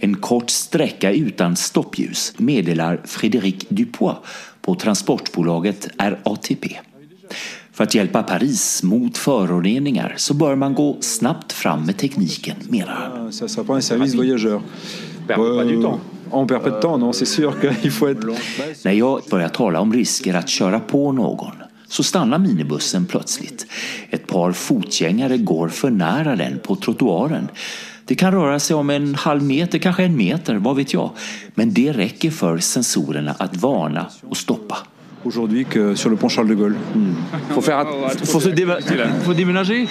En 0.00 0.16
kort 0.16 0.50
sträcka 0.50 1.12
utan 1.12 1.56
stoppljus 1.56 2.34
meddelar 2.36 3.00
Frédéric 3.04 3.66
Dupois 3.68 4.16
på 4.64 4.74
transportbolaget 4.74 5.88
RATP. 5.98 6.64
För 7.72 7.84
att 7.84 7.94
hjälpa 7.94 8.22
Paris 8.22 8.82
mot 8.82 9.18
föroreningar 9.18 10.14
så 10.16 10.34
bör 10.34 10.54
man 10.54 10.74
gå 10.74 10.96
snabbt 11.00 11.52
fram 11.52 11.86
med 11.86 11.96
tekniken, 11.96 12.56
menar 12.68 12.92
han. 12.92 13.32
Voyageur. 14.16 14.62
Euh, 15.28 15.98
On 16.30 16.46
perd 16.46 16.62
pas 16.62 16.70
de 16.70 16.80
temps, 16.80 16.98
non, 16.98 17.12
c'est 17.12 17.26
sûr 17.26 17.52
qu'il 17.60 17.90
faut 17.90 18.08
être... 18.08 18.26
När 18.84 18.92
jag 18.92 19.22
börjar 19.30 19.48
tala 19.48 19.80
om 19.80 19.92
risker 19.92 20.34
att 20.34 20.48
köra 20.48 20.80
på 20.80 21.12
någon 21.12 21.52
så 21.88 22.02
stannar 22.02 22.38
minibussen 22.38 23.06
plötsligt. 23.06 23.66
Ett 24.10 24.26
par 24.26 24.52
fotgängare 24.52 25.38
går 25.38 25.68
för 25.68 25.90
nära 25.90 26.36
den 26.36 26.58
på 26.58 26.76
trottoaren. 26.76 27.48
Det 28.06 28.14
kan 28.14 28.32
röra 28.32 28.60
sig 28.60 28.76
om 28.76 28.90
en 28.90 29.14
halv 29.14 29.42
meter, 29.42 29.78
kanske 29.78 30.04
en 30.04 30.16
meter, 30.16 30.54
vad 30.54 30.76
vet 30.76 30.92
jag. 30.92 31.10
Men 31.54 31.74
det 31.74 31.92
räcker 31.92 32.30
för 32.30 32.58
sensorerna 32.58 33.34
att 33.38 33.56
varna 33.56 34.06
och 34.28 34.36
stoppa. 34.36 34.76
Aujourd'hui 35.26 35.64
que 35.64 35.96
sur 35.96 36.10
le 36.10 36.16
pont 36.16 36.32
Charles 36.32 36.50
de 36.50 36.54
Gaulle. 36.54 36.76
Faut 37.54 37.64
faire, 37.64 37.76
att- 37.76 38.28
faut 38.28 38.42
se 38.42 38.50
faut 39.24 39.36
déménager. 39.36 39.88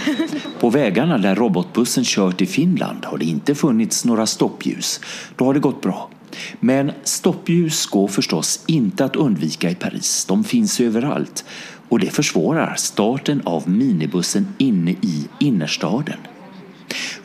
På 0.60 0.70
vägarna 0.70 1.18
där 1.18 1.36
robotbussen 1.36 2.04
kört 2.04 2.42
i 2.42 2.46
Finland 2.46 3.06
har 3.06 3.18
det 3.18 3.26
inte 3.26 3.56
funnits 3.56 4.06
några 4.06 4.26
stoppljus. 4.26 5.00
Då 5.36 5.46
har 5.46 5.54
det 5.54 5.60
gått 5.60 5.82
bra. 5.82 6.10
Men 6.60 6.92
stoppljus 7.04 7.86
går 7.86 8.08
förstås 8.08 8.64
inte 8.68 9.06
att 9.06 9.16
undvika 9.16 9.70
i 9.70 9.76
Paris. 9.76 10.26
De 10.26 10.44
finns 10.44 10.80
överallt. 10.80 11.46
Och 11.90 12.00
det 12.00 12.10
försvårar 12.10 12.74
starten 12.78 13.42
av 13.46 13.70
minibussen 13.70 14.48
inne 14.58 14.92
i 14.92 15.28
innerstaden. 15.40 16.18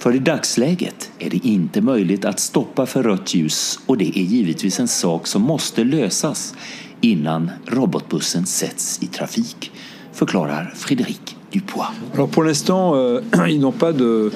För 0.08 0.14
i 0.14 0.18
dagsläget 0.18 1.12
är 1.18 1.30
det 1.30 1.46
inte 1.46 1.80
möjligt 1.80 2.24
att 2.24 2.40
stoppa 2.40 2.86
för 2.86 3.02
rött 3.02 3.34
ljus 3.34 3.78
och 3.86 3.98
det 3.98 4.18
är 4.18 4.22
givetvis 4.22 4.80
en 4.80 4.88
sak 4.88 5.26
som 5.26 5.42
måste 5.42 5.84
lösas 5.84 6.54
innan 7.00 7.50
robotbussen 7.66 8.46
sätts 8.46 9.02
i 9.02 9.06
trafik, 9.06 9.72
förklarar 10.12 10.72
Frédéric 10.76 11.36
Dupois. 11.52 11.86
Alors 12.14 12.30
pour 12.30 12.44
l'instant, 12.44 12.94
euh, 12.94 13.48
ils 13.52 13.60
n'ont 13.60 13.78
pas 13.78 13.92
de, 13.92 14.32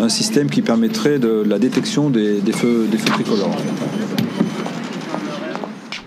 un 0.00 0.08
système 0.08 0.48
qui 0.50 0.62
permettrait 0.62 1.18
de 1.18 1.44
la 1.44 1.58
détection 1.58 2.10
des, 2.10 2.40
des 2.40 2.52
feux, 2.52 2.88
des 2.90 2.98
feux 2.98 3.12
tricolores. 3.14 3.56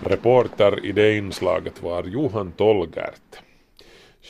Reporter 0.02 0.86
i 0.86 0.92
det 0.92 1.16
inslaget 1.16 1.82
var 1.82 2.04
Johan 2.04 2.52
Tolgert. 2.56 3.45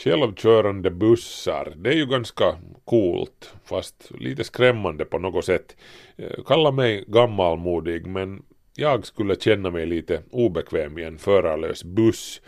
Självkörande 0.04 0.90
bussar, 0.90 1.72
det 1.76 1.90
är 1.90 1.94
ju 1.94 2.06
ganska 2.06 2.56
coolt, 2.84 3.54
fast 3.64 4.10
lite 4.18 4.44
skrämmande 4.44 5.04
på 5.04 5.18
något 5.18 5.44
sätt. 5.44 5.76
Eh, 6.16 6.44
kalla 6.46 6.70
mig 6.70 7.04
gammalmodig, 7.06 8.06
men 8.06 8.42
jag 8.74 9.06
skulle 9.06 9.36
känna 9.36 9.70
mig 9.70 9.86
lite 9.86 10.22
obekväm 10.30 10.98
i 10.98 11.04
en 11.04 11.18
förarlös 11.18 11.84
buss, 11.84 12.40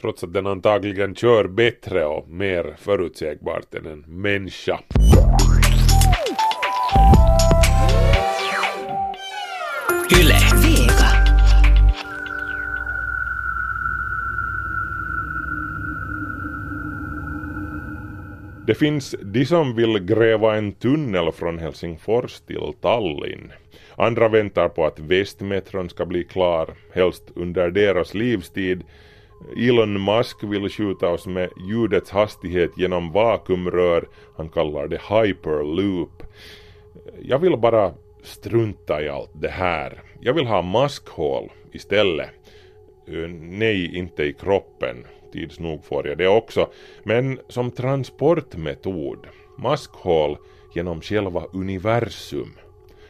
trots 0.00 0.24
att 0.24 0.32
den 0.32 0.46
antagligen 0.46 1.14
kör 1.14 1.46
bättre 1.48 2.04
och 2.04 2.28
mer 2.28 2.74
förutsägbart 2.78 3.74
än 3.74 3.86
en 3.86 4.04
människa. 4.06 4.80
Det 18.66 18.74
finns 18.74 19.14
de 19.22 19.46
som 19.46 19.74
vill 19.74 19.98
gräva 19.98 20.56
en 20.56 20.72
tunnel 20.72 21.32
från 21.32 21.58
Helsingfors 21.58 22.40
till 22.40 22.72
Tallinn. 22.80 23.52
Andra 23.96 24.28
väntar 24.28 24.68
på 24.68 24.86
att 24.86 24.98
västmetron 24.98 25.90
ska 25.90 26.06
bli 26.06 26.24
klar, 26.24 26.74
helst 26.92 27.22
under 27.34 27.70
deras 27.70 28.14
livstid. 28.14 28.84
Elon 29.56 30.04
Musk 30.04 30.44
vill 30.44 30.68
skjuta 30.68 31.08
oss 31.08 31.26
med 31.26 31.50
ljudets 31.68 32.10
hastighet 32.10 32.70
genom 32.76 33.12
vakuumrör, 33.12 34.08
han 34.36 34.48
kallar 34.48 34.88
det 34.88 35.00
hyperloop. 35.08 36.22
Jag 37.22 37.38
vill 37.38 37.56
bara 37.56 37.94
strunta 38.22 39.02
i 39.02 39.08
allt 39.08 39.30
det 39.34 39.48
här. 39.48 40.02
Jag 40.20 40.34
vill 40.34 40.46
ha 40.46 40.62
maskhål 40.62 41.50
istället. 41.72 42.30
Nej, 43.40 43.96
inte 43.96 44.24
i 44.24 44.32
kroppen. 44.32 45.04
Tids 45.34 45.60
nog 45.60 45.84
får 45.84 46.08
jag 46.08 46.18
det 46.18 46.28
också. 46.28 46.68
Men 47.02 47.40
som 47.48 47.70
transportmetod. 47.70 49.26
Maskhål 49.58 50.36
genom 50.74 51.00
själva 51.00 51.44
universum. 51.52 52.52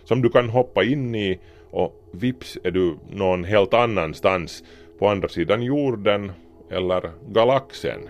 Som 0.04 0.23
du 0.23 0.31
kan 0.31 0.49
hoppa 0.49 0.85
in 0.85 1.14
i 1.14 1.40
och 1.71 2.02
vips 2.12 2.59
är 2.64 2.71
du 2.71 2.97
någon 3.11 3.45
helt 3.45 3.75
annanstans 3.75 4.64
på 4.99 5.09
andra 5.09 5.28
sidan 5.28 5.62
jorden 5.62 6.33
eller 6.71 7.11
galaxen. 7.28 8.00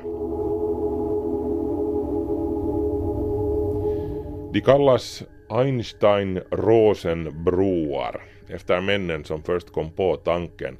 De 4.52 4.60
kallas 4.60 5.22
Einstein-Rosen-broar 5.48 8.22
efter 8.48 8.80
männen 8.80 9.24
som 9.24 9.42
först 9.42 9.72
kom 9.72 9.90
på 9.90 10.16
tanken. 10.16 10.76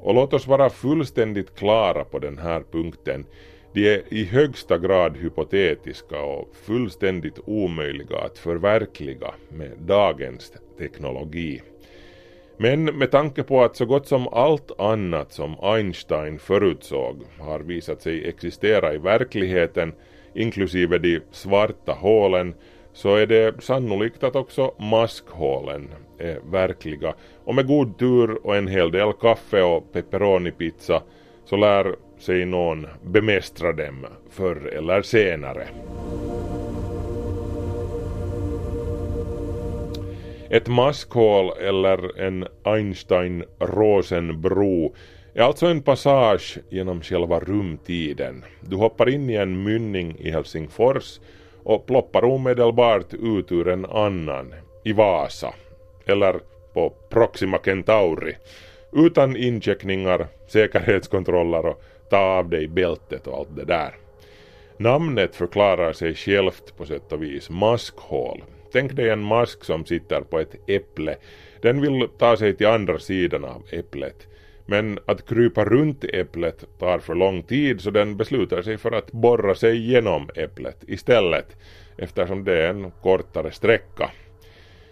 Och 0.00 0.14
låt 0.14 0.32
oss 0.32 0.46
vara 0.46 0.70
fullständigt 0.70 1.54
klara 1.54 2.04
på 2.04 2.18
den 2.18 2.38
här 2.38 2.62
punkten. 2.70 3.26
De 3.72 3.94
är 3.94 4.02
i 4.08 4.24
högsta 4.24 4.78
grad 4.78 5.16
hypotetiska 5.16 6.20
och 6.20 6.48
fullständigt 6.62 7.38
omöjliga 7.44 8.18
att 8.18 8.38
förverkliga 8.38 9.34
med 9.48 9.72
dagens 9.78 10.52
teknologi. 10.78 11.62
Men 12.56 12.84
med 12.84 13.10
tanke 13.10 13.42
på 13.42 13.64
att 13.64 13.76
så 13.76 13.86
gott 13.86 14.06
som 14.06 14.28
allt 14.28 14.80
annat 14.80 15.32
som 15.32 15.56
Einstein 15.62 16.38
förutsåg 16.38 17.22
har 17.38 17.60
visat 17.60 18.02
sig 18.02 18.28
existera 18.28 18.94
i 18.94 18.98
verkligheten, 18.98 19.92
inklusive 20.34 20.98
de 20.98 21.20
svarta 21.30 21.92
hålen, 21.92 22.54
så 22.92 23.16
är 23.16 23.26
det 23.26 23.62
sannolikt 23.62 24.24
att 24.24 24.36
också 24.36 24.74
maskhålen 24.78 25.90
är 26.18 26.40
verkliga. 26.50 27.14
Och 27.48 27.54
med 27.54 27.66
god 27.66 27.98
tur 27.98 28.46
och 28.46 28.56
en 28.56 28.68
hel 28.68 28.90
del 28.90 29.12
kaffe 29.12 29.62
och 29.62 29.92
pepperonipizza 29.92 31.02
så 31.44 31.56
lär 31.56 31.96
sig 32.18 32.44
någon 32.44 32.86
bemästra 33.02 33.72
dem 33.72 34.06
förr 34.30 34.66
eller 34.66 35.02
senare. 35.02 35.68
Ett 40.50 40.68
maskhål 40.68 41.52
eller 41.60 42.20
en 42.20 42.46
Einstein-Rosen-bro 42.62 44.94
är 45.34 45.42
alltså 45.42 45.66
en 45.66 45.82
passage 45.82 46.58
genom 46.70 47.02
själva 47.02 47.40
rumtiden. 47.40 48.44
Du 48.60 48.76
hoppar 48.76 49.08
in 49.08 49.30
i 49.30 49.34
en 49.34 49.62
mynning 49.62 50.16
i 50.18 50.30
Helsingfors 50.30 51.20
och 51.62 51.86
ploppar 51.86 52.24
omedelbart 52.24 53.14
ut 53.14 53.52
ur 53.52 53.68
en 53.68 53.86
annan, 53.86 54.54
i 54.84 54.92
Vasa, 54.92 55.54
eller 56.06 56.40
på 56.78 56.92
Proxima 57.08 57.58
Centauri, 57.64 58.36
utan 58.92 59.36
incheckningar, 59.36 60.26
säkerhetskontroller 60.46 61.66
och 61.66 61.82
ta 62.10 62.18
av 62.18 62.48
dig 62.48 62.68
bältet 62.68 63.26
och 63.26 63.38
allt 63.38 63.56
det 63.56 63.64
där. 63.64 63.94
Namnet 64.76 65.36
förklarar 65.36 65.92
sig 65.92 66.14
självt 66.14 66.76
på 66.76 66.86
sätt 66.86 67.12
och 67.12 67.22
vis, 67.22 67.50
maskhål. 67.50 68.42
Tänk 68.72 68.92
dig 68.92 69.10
en 69.10 69.22
mask 69.22 69.64
som 69.64 69.84
sitter 69.84 70.20
på 70.20 70.38
ett 70.38 70.54
äpple. 70.66 71.16
Den 71.62 71.80
vill 71.80 72.08
ta 72.18 72.36
sig 72.36 72.56
till 72.56 72.66
andra 72.66 72.98
sidan 72.98 73.44
av 73.44 73.62
äpplet. 73.70 74.26
Men 74.66 74.98
att 75.06 75.28
krypa 75.28 75.64
runt 75.64 76.04
äpplet 76.04 76.64
tar 76.78 76.98
för 76.98 77.14
lång 77.14 77.42
tid 77.42 77.80
så 77.80 77.90
den 77.90 78.16
beslutar 78.16 78.62
sig 78.62 78.76
för 78.78 78.92
att 78.92 79.12
borra 79.12 79.54
sig 79.54 79.90
genom 79.92 80.30
äpplet 80.34 80.84
istället 80.88 81.56
eftersom 81.96 82.44
det 82.44 82.62
är 82.62 82.70
en 82.70 82.90
kortare 83.02 83.50
sträcka. 83.50 84.10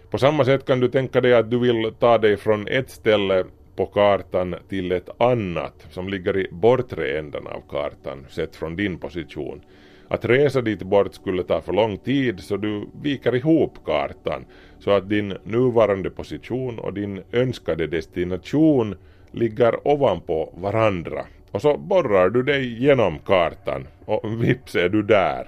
På 0.09 0.17
samma 0.17 0.45
sätt 0.45 0.65
kan 0.65 0.79
du 0.79 0.87
tänka 0.87 1.21
dig 1.21 1.33
att 1.33 1.51
du 1.51 1.59
vill 1.59 1.91
ta 1.99 2.17
dig 2.17 2.37
från 2.37 2.67
ett 2.67 2.89
ställe 2.89 3.45
på 3.75 3.85
kartan 3.85 4.55
till 4.69 4.91
ett 4.91 5.09
annat 5.21 5.87
som 5.89 6.09
ligger 6.09 6.37
i 6.37 6.47
bortre 6.51 7.19
änden 7.19 7.47
av 7.47 7.61
kartan 7.69 8.25
sett 8.29 8.55
från 8.55 8.75
din 8.75 8.97
position. 8.97 9.61
Att 10.07 10.25
resa 10.25 10.61
dit 10.61 10.83
bort 10.83 11.13
skulle 11.13 11.43
ta 11.43 11.61
för 11.61 11.73
lång 11.73 11.97
tid 11.97 12.39
så 12.39 12.57
du 12.57 12.87
viker 13.01 13.35
ihop 13.35 13.73
kartan 13.85 14.45
så 14.79 14.91
att 14.91 15.09
din 15.09 15.37
nuvarande 15.43 16.09
position 16.09 16.79
och 16.79 16.93
din 16.93 17.23
önskade 17.31 17.87
destination 17.87 18.95
ligger 19.31 19.87
ovanpå 19.87 20.53
varandra. 20.57 21.25
Och 21.51 21.61
så 21.61 21.77
borrar 21.77 22.29
du 22.29 22.43
dig 22.43 22.83
genom 22.83 23.19
kartan 23.19 23.87
och 24.05 24.43
vips 24.43 24.75
är 24.75 24.89
du 24.89 25.03
där. 25.03 25.47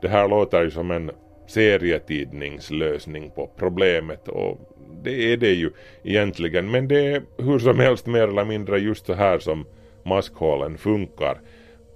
Det 0.00 0.08
här 0.08 0.28
låter 0.28 0.62
ju 0.62 0.70
som 0.70 0.90
en 0.90 1.10
serietidningslösning 1.46 3.30
på 3.30 3.50
problemet 3.56 4.28
och 4.28 4.58
det 5.02 5.32
är 5.32 5.36
det 5.36 5.52
ju 5.52 5.70
egentligen 6.04 6.70
men 6.70 6.88
det 6.88 7.06
är 7.06 7.22
hur 7.38 7.58
som 7.58 7.78
helst 7.78 8.06
mer 8.06 8.28
eller 8.28 8.44
mindre 8.44 8.78
just 8.78 9.06
så 9.06 9.14
här 9.14 9.38
som 9.38 9.66
maskhålen 10.02 10.78
funkar. 10.78 11.40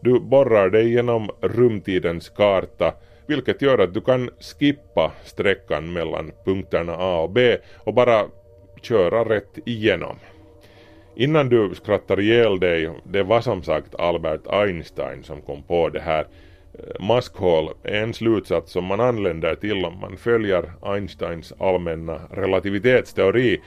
Du 0.01 0.21
borrar 0.21 0.71
dig 0.71 0.93
genom 0.93 1.31
rumtidens 1.41 2.29
karta 2.29 2.95
vilket 3.27 3.63
gör 3.63 3.79
att 3.79 3.95
du 3.95 4.01
kan 4.01 4.31
skippa 4.41 5.13
sträckan 5.25 5.93
mellan 5.93 6.33
punkterna 6.45 6.97
A 6.99 7.21
och 7.21 7.31
B 7.31 7.57
och 7.77 7.95
bara 7.95 8.27
köra 8.83 9.25
rätt 9.25 9.59
igenom. 9.65 10.17
Innan 11.15 11.49
du 11.49 11.75
skrattar 11.75 12.21
ihjäl 12.21 12.61
dig, 12.61 12.91
det 13.05 13.23
var 13.23 13.41
som 13.41 13.63
sagt 13.63 13.95
Albert 13.95 14.47
Einstein 14.47 15.23
som 15.23 15.43
kom 15.43 15.63
på 15.63 15.89
det 15.89 16.01
här. 16.01 16.27
Eh, 16.75 17.07
maskhål 17.07 17.71
är 17.83 18.03
en 18.03 18.15
slutsats 18.15 18.73
som 18.73 18.85
man 18.85 19.01
anländer 19.01 19.55
till 19.55 19.85
om 19.85 19.99
man 20.01 20.17
följer 20.17 20.73
Einsteins 20.83 21.53
allmänna 21.59 22.21
relativitetsteori. 22.31 23.61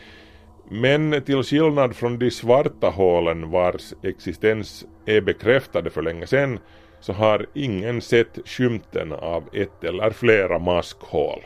Men 0.69 1.21
till 1.21 1.43
skillnad 1.43 1.95
från 1.95 2.19
de 2.19 2.31
svarta 2.31 2.89
hålen 2.89 3.51
vars 3.51 3.93
existens 4.03 4.85
är 5.05 5.21
bekräftade 5.21 5.89
för 5.89 6.01
länge 6.01 6.27
sedan 6.27 6.59
så 6.99 7.13
har 7.13 7.45
ingen 7.53 8.01
sett 8.01 8.39
skymten 8.45 9.11
av 9.11 9.43
ett 9.53 9.83
eller 9.83 10.09
flera 10.09 10.59
maskhål 10.59 11.41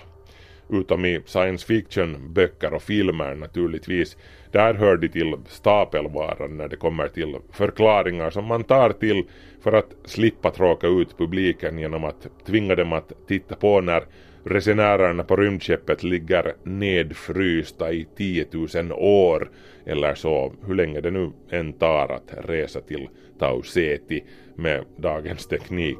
utom 0.70 1.06
i 1.06 1.22
science 1.26 1.66
fiction 1.66 2.34
böcker 2.34 2.74
och 2.74 2.82
filmer 2.82 3.36
naturligtvis. 3.36 4.18
Där 4.52 4.74
hör 4.74 4.98
de 4.98 5.10
till 5.10 5.36
stapelvaran 5.48 6.58
när 6.58 6.68
det 6.68 6.76
kommer 6.76 7.08
till 7.08 7.36
förklaringar 7.52 8.30
som 8.30 8.46
man 8.46 8.64
tar 8.64 8.90
till 8.90 9.24
för 9.64 9.74
att 9.74 9.96
slippa 10.06 10.52
tråka 10.52 10.88
ut 10.88 11.18
publiken 11.18 11.80
genom 11.80 12.04
att 12.04 12.28
tvinga 12.46 12.76
dem 12.76 12.94
att 12.94 13.12
titta 13.28 13.56
på 13.56 13.82
när 13.82 14.04
resenärerna 14.44 15.24
på 15.24 15.36
rymdskeppet 15.36 16.04
ligger 16.04 16.54
nedfrysta 16.64 17.92
i 17.92 18.08
10 18.18 18.46
000 18.52 18.92
år 18.92 19.50
eller 19.86 20.16
så, 20.16 20.54
hur 20.66 20.76
länge 20.76 21.02
det 21.02 21.12
nu 21.12 21.32
än 21.50 21.74
tar 21.74 22.12
att 22.12 22.34
resa 22.50 22.82
till 22.82 23.10
Tau 23.40 23.64
Ceti 23.64 24.24
med 24.56 24.86
dagens 24.98 25.48
teknik. 25.48 25.98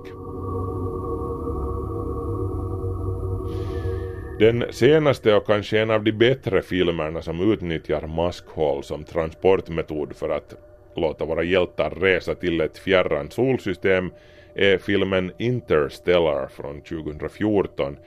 Den 4.40 4.64
senaste 4.70 5.36
och 5.36 5.46
kanske 5.46 5.80
en 5.80 5.92
av 5.92 6.04
de 6.04 6.12
bättre 6.12 6.62
filmerna 6.62 7.22
som 7.22 7.52
utnyttjar 7.52 8.08
maskhål 8.08 8.84
som 8.84 9.04
transportmetod 9.04 10.16
för 10.16 10.30
att 10.30 10.56
låta 10.96 11.26
våra 11.26 11.44
hjältar 11.44 11.90
resa 11.90 12.36
till 12.36 12.62
ett 12.62 12.78
fjärran 12.78 13.32
solsystem 13.32 14.12
är 14.56 14.78
filmen 14.78 15.32
Interstellar 15.38 16.48
från 16.48 16.82
2014 16.82 17.98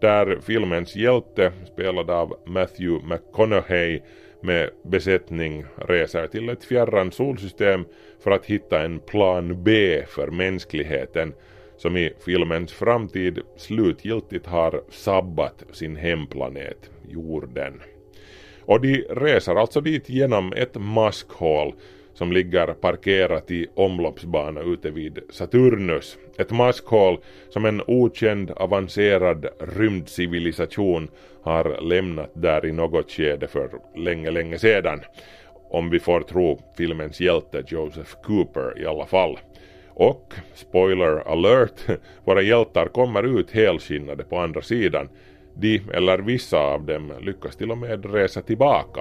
där 0.00 0.38
filmens 0.42 0.96
hjälte 0.96 1.52
spelad 1.72 2.10
av 2.10 2.36
Matthew 2.44 3.06
McConaughey 3.06 4.00
med 4.40 4.70
besättning 4.82 5.64
reser 5.88 6.26
till 6.26 6.48
ett 6.48 6.64
fjärran 6.64 7.12
solsystem 7.12 7.84
för 8.24 8.30
att 8.30 8.46
hitta 8.46 8.82
en 8.82 9.00
plan 9.00 9.62
B 9.64 10.02
för 10.08 10.26
mänskligheten 10.26 11.32
som 11.80 11.96
i 11.96 12.12
filmens 12.24 12.72
framtid 12.72 13.38
slutgiltigt 13.56 14.46
har 14.46 14.82
sabbat 14.90 15.64
sin 15.72 15.96
hemplanet, 15.96 16.90
jorden. 17.08 17.80
Och 18.60 18.80
de 18.80 19.04
reser 19.10 19.54
alltså 19.54 19.80
dit 19.80 20.08
genom 20.08 20.52
ett 20.52 20.74
maskhål 20.74 21.74
som 22.14 22.32
ligger 22.32 22.66
parkerat 22.66 23.50
i 23.50 23.66
omloppsbana 23.74 24.60
ute 24.60 24.90
vid 24.90 25.18
Saturnus. 25.30 26.18
Ett 26.38 26.50
maskhål 26.50 27.18
som 27.48 27.64
en 27.64 27.82
okänd 27.86 28.50
avancerad 28.50 29.46
rymdcivilisation 29.58 31.08
har 31.42 31.82
lämnat 31.82 32.30
där 32.34 32.66
i 32.66 32.72
något 32.72 33.10
skede 33.10 33.48
för 33.48 33.70
länge, 33.96 34.30
länge 34.30 34.58
sedan. 34.58 35.00
Om 35.70 35.90
vi 35.90 36.00
får 36.00 36.20
tro 36.20 36.60
filmens 36.76 37.20
hjälte 37.20 37.64
Joseph 37.66 38.14
Cooper 38.22 38.82
i 38.82 38.86
alla 38.86 39.06
fall. 39.06 39.38
Och, 40.00 40.34
spoiler 40.54 41.28
alert, 41.28 41.80
våra 42.24 42.42
hjältar 42.42 42.86
kommer 42.86 43.40
ut 43.40 43.50
helskinnade 43.50 44.24
på 44.24 44.38
andra 44.38 44.62
sidan. 44.62 45.08
De, 45.54 45.82
eller 45.92 46.18
vissa 46.18 46.58
av 46.58 46.84
dem, 46.84 47.12
lyckas 47.20 47.56
till 47.56 47.70
och 47.70 47.78
med 47.78 48.12
resa 48.14 48.42
tillbaka. 48.42 49.00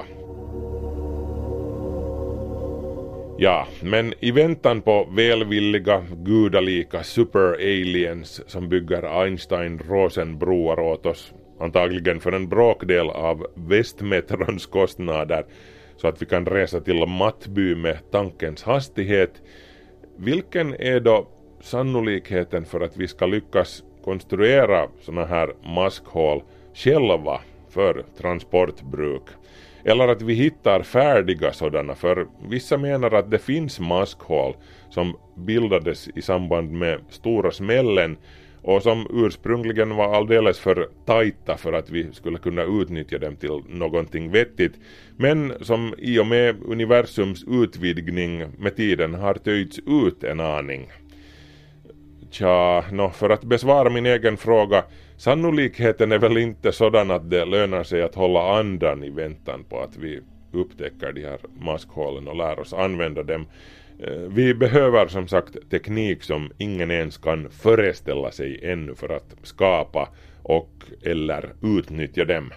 Ja, 3.37 3.67
men 3.81 4.13
i 4.19 4.31
väntan 4.31 4.81
på 4.81 5.07
välvilliga, 5.11 6.03
gudalika 6.11 7.03
super-aliens 7.03 8.41
som 8.47 8.69
bygger 8.69 9.21
Einstein-Rosen-broar 9.23 10.79
åt 10.79 11.05
oss, 11.05 11.33
antagligen 11.59 12.19
för 12.19 12.31
en 12.31 12.49
bråkdel 12.49 13.09
av 13.09 13.47
västmetrons 13.53 14.65
kostnader, 14.65 15.45
så 15.97 16.07
att 16.07 16.21
vi 16.21 16.25
kan 16.25 16.45
resa 16.45 16.79
till 16.79 17.05
Mattby 17.05 17.75
med 17.75 18.11
tankens 18.11 18.63
hastighet, 18.63 19.41
vilken 20.19 20.75
är 20.79 20.99
då 20.99 21.27
sannolikheten 21.61 22.65
för 22.65 22.81
att 22.81 22.97
vi 22.97 23.07
ska 23.07 23.25
lyckas 23.25 23.83
konstruera 24.03 24.87
sådana 25.01 25.25
här 25.25 25.53
maskhål 25.75 26.43
själva 26.73 27.41
för 27.69 28.03
transportbruk? 28.17 29.23
Eller 29.83 30.07
att 30.07 30.21
vi 30.21 30.33
hittar 30.33 30.83
färdiga 30.83 31.53
sådana, 31.53 31.95
för 31.95 32.27
vissa 32.49 32.77
menar 32.77 33.13
att 33.13 33.31
det 33.31 33.39
finns 33.39 33.79
maskhål 33.79 34.53
som 34.89 35.17
bildades 35.35 36.07
i 36.15 36.21
samband 36.21 36.71
med 36.71 36.99
stora 37.09 37.51
smällen 37.51 38.17
och 38.69 38.83
som 38.83 39.07
ursprungligen 39.13 39.95
var 39.95 40.15
alldeles 40.15 40.59
för 40.59 40.89
tajta 41.05 41.57
för 41.57 41.73
att 41.73 41.89
vi 41.89 42.11
skulle 42.13 42.37
kunna 42.37 42.63
utnyttja 42.63 43.17
dem 43.17 43.35
till 43.35 43.61
någonting 43.67 44.31
vettigt, 44.31 44.73
men 45.17 45.53
som 45.61 45.93
i 45.97 46.19
och 46.19 46.27
med 46.27 46.55
universums 46.65 47.45
utvidgning 47.47 48.45
med 48.57 48.75
tiden 48.75 49.13
har 49.13 49.33
töjts 49.33 49.79
ut 49.79 50.23
en 50.23 50.39
aning. 50.39 50.91
Tja, 52.31 52.83
no, 52.91 53.09
för 53.09 53.29
att 53.29 53.43
besvara 53.43 53.89
min 53.89 54.05
egen 54.05 54.37
fråga, 54.37 54.83
sannolikheten 55.17 56.11
är 56.11 56.19
väl 56.19 56.37
inte 56.37 56.71
sådan 56.71 57.11
att 57.11 57.29
det 57.29 57.45
lönar 57.45 57.83
sig 57.83 58.01
att 58.01 58.15
hålla 58.15 58.59
andan 58.59 59.03
i 59.03 59.09
väntan 59.09 59.63
på 59.63 59.79
att 59.79 59.97
vi 59.97 60.19
upptäcker 60.51 61.11
de 61.11 61.25
här 61.25 61.39
maskhålen 61.59 62.27
och 62.27 62.35
lär 62.35 62.59
oss 62.59 62.73
använda 62.73 63.23
dem. 63.23 63.45
Eh, 64.03 64.11
vi 64.11 64.53
behöver 64.53 65.07
som 65.07 65.27
sagt 65.27 65.69
teknik 65.69 66.23
som 66.23 66.51
ingen 66.57 66.91
ens 66.91 67.17
kan 67.17 67.49
föreställa 67.49 68.31
sig 68.31 68.59
ännu 68.63 68.95
för 68.95 69.09
att 69.09 69.35
skapa 69.43 70.09
och 70.43 70.69
eller 71.03 71.49
utnyttja 71.61 72.25
dem. 72.25 72.53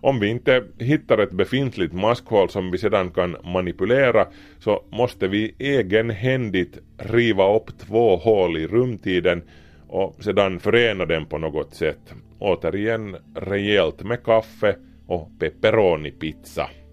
Om 0.00 0.20
vi 0.20 0.28
inte 0.28 0.64
hittar 0.78 1.18
ett 1.18 1.32
befintligt 1.32 1.92
maskhål 1.92 2.48
som 2.48 2.70
vi 2.70 2.78
sedan 2.78 3.10
kan 3.10 3.36
manipulera 3.44 4.26
så 4.58 4.84
måste 4.90 5.28
vi 5.28 5.54
egenhändigt 5.58 6.78
riva 6.98 7.56
upp 7.56 7.78
två 7.78 8.16
hål 8.16 8.58
i 8.58 8.66
rumtiden 8.66 9.42
och 9.88 10.24
sedan 10.24 10.60
förena 10.60 11.06
dem 11.06 11.26
på 11.26 11.38
något 11.38 11.74
sätt. 11.74 12.14
Återigen 12.38 13.16
rejält 13.34 14.02
med 14.02 14.24
kaffe 14.24 14.76
och 15.06 15.30
pepperoni-pizza. 15.38 16.83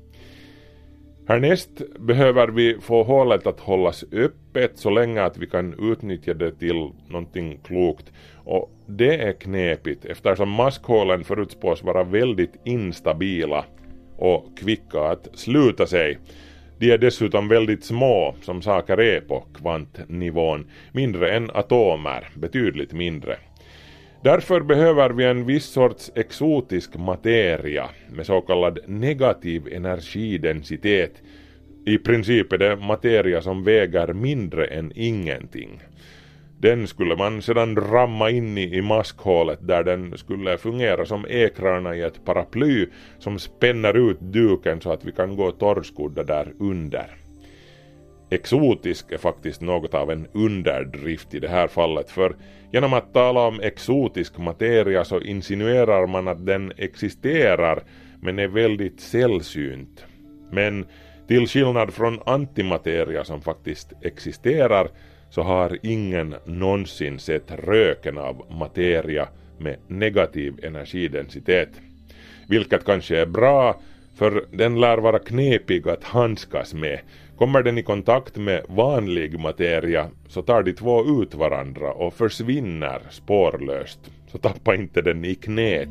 Härnäst 1.31 1.81
behöver 1.99 2.47
vi 2.47 2.77
få 2.81 3.03
hålet 3.03 3.47
att 3.47 3.59
hållas 3.59 4.03
öppet 4.11 4.71
så 4.77 4.89
länge 4.89 5.23
att 5.23 5.37
vi 5.37 5.47
kan 5.47 5.91
utnyttja 5.91 6.33
det 6.33 6.51
till 6.51 6.89
någonting 7.07 7.59
klokt. 7.63 8.11
Och 8.43 8.71
det 8.85 9.21
är 9.21 9.33
knepigt 9.33 10.05
eftersom 10.05 10.49
maskhålen 10.49 11.23
förutspås 11.23 11.83
vara 11.83 12.03
väldigt 12.03 12.53
instabila 12.63 13.65
och 14.17 14.57
kvicka 14.57 15.01
att 15.01 15.27
sluta 15.33 15.87
sig. 15.87 16.17
De 16.79 16.91
är 16.91 16.97
dessutom 16.97 17.47
väldigt 17.47 17.83
små 17.83 18.35
som 18.41 18.61
saker 18.61 18.99
är 18.99 19.21
på 19.21 19.43
kvantnivån, 19.53 20.69
mindre 20.91 21.31
än 21.31 21.51
atomer, 21.53 22.29
betydligt 22.35 22.93
mindre. 22.93 23.37
Därför 24.23 24.61
behöver 24.61 25.09
vi 25.09 25.25
en 25.25 25.45
viss 25.45 25.65
sorts 25.65 26.11
exotisk 26.15 26.97
materia 26.97 27.89
med 28.11 28.25
så 28.25 28.41
kallad 28.41 28.79
negativ 28.87 29.67
energidensitet. 29.71 31.21
I 31.85 31.97
princip 31.97 32.53
är 32.53 32.57
det 32.57 32.75
materia 32.75 33.41
som 33.41 33.63
väger 33.63 34.13
mindre 34.13 34.65
än 34.65 34.91
ingenting. 34.95 35.81
Den 36.59 36.87
skulle 36.87 37.15
man 37.15 37.41
sedan 37.41 37.75
ramma 37.75 38.29
in 38.29 38.57
i, 38.57 38.77
i 38.77 38.81
maskhålet 38.81 39.59
där 39.67 39.83
den 39.83 40.17
skulle 40.17 40.57
fungera 40.57 41.05
som 41.05 41.25
ekrarna 41.29 41.95
i 41.95 42.01
ett 42.01 42.25
paraply 42.25 42.87
som 43.19 43.39
spänner 43.39 44.11
ut 44.11 44.19
duken 44.19 44.81
så 44.81 44.91
att 44.91 45.05
vi 45.05 45.11
kan 45.11 45.35
gå 45.35 45.51
torrskodda 45.51 46.23
där 46.23 46.53
under. 46.59 47.20
Exotisk 48.33 49.11
är 49.11 49.17
faktiskt 49.17 49.61
något 49.61 49.93
av 49.93 50.11
en 50.11 50.27
underdrift 50.33 51.33
i 51.33 51.39
det 51.39 51.47
här 51.47 51.67
fallet 51.67 52.09
för 52.11 52.35
genom 52.71 52.93
att 52.93 53.13
tala 53.13 53.47
om 53.47 53.59
exotisk 53.59 54.37
materia 54.37 55.03
så 55.03 55.21
insinuerar 55.21 56.07
man 56.07 56.27
att 56.27 56.45
den 56.45 56.73
existerar 56.77 57.83
men 58.21 58.39
är 58.39 58.47
väldigt 58.47 58.99
sällsynt. 58.99 60.05
Men 60.51 60.85
till 61.27 61.47
skillnad 61.47 61.93
från 61.93 62.19
antimateria 62.25 63.23
som 63.23 63.41
faktiskt 63.41 63.93
existerar 64.01 64.87
så 65.29 65.41
har 65.41 65.77
ingen 65.81 66.35
någonsin 66.45 67.19
sett 67.19 67.51
röken 67.51 68.17
av 68.17 68.45
materia 68.49 69.27
med 69.57 69.77
negativ 69.87 70.65
energidensitet. 70.65 71.69
Vilket 72.47 72.85
kanske 72.85 73.17
är 73.17 73.25
bra 73.25 73.79
för 74.15 74.45
den 74.51 74.79
lär 74.79 74.97
vara 74.97 75.19
knepig 75.19 75.89
att 75.89 76.03
handskas 76.03 76.73
med. 76.73 76.99
Kommer 77.41 77.63
den 77.63 77.77
i 77.77 77.83
kontakt 77.83 78.37
med 78.37 78.61
vanlig 78.67 79.39
materia 79.39 80.07
så 80.27 80.41
tar 80.41 80.63
de 80.63 80.73
två 80.73 81.21
ut 81.21 81.35
varandra 81.35 81.91
och 81.91 82.13
försvinner 82.13 83.01
spårlöst. 83.09 83.99
Så 84.27 84.37
tappa 84.37 84.75
inte 84.75 85.01
den 85.01 85.25
i 85.25 85.35
knät. 85.35 85.89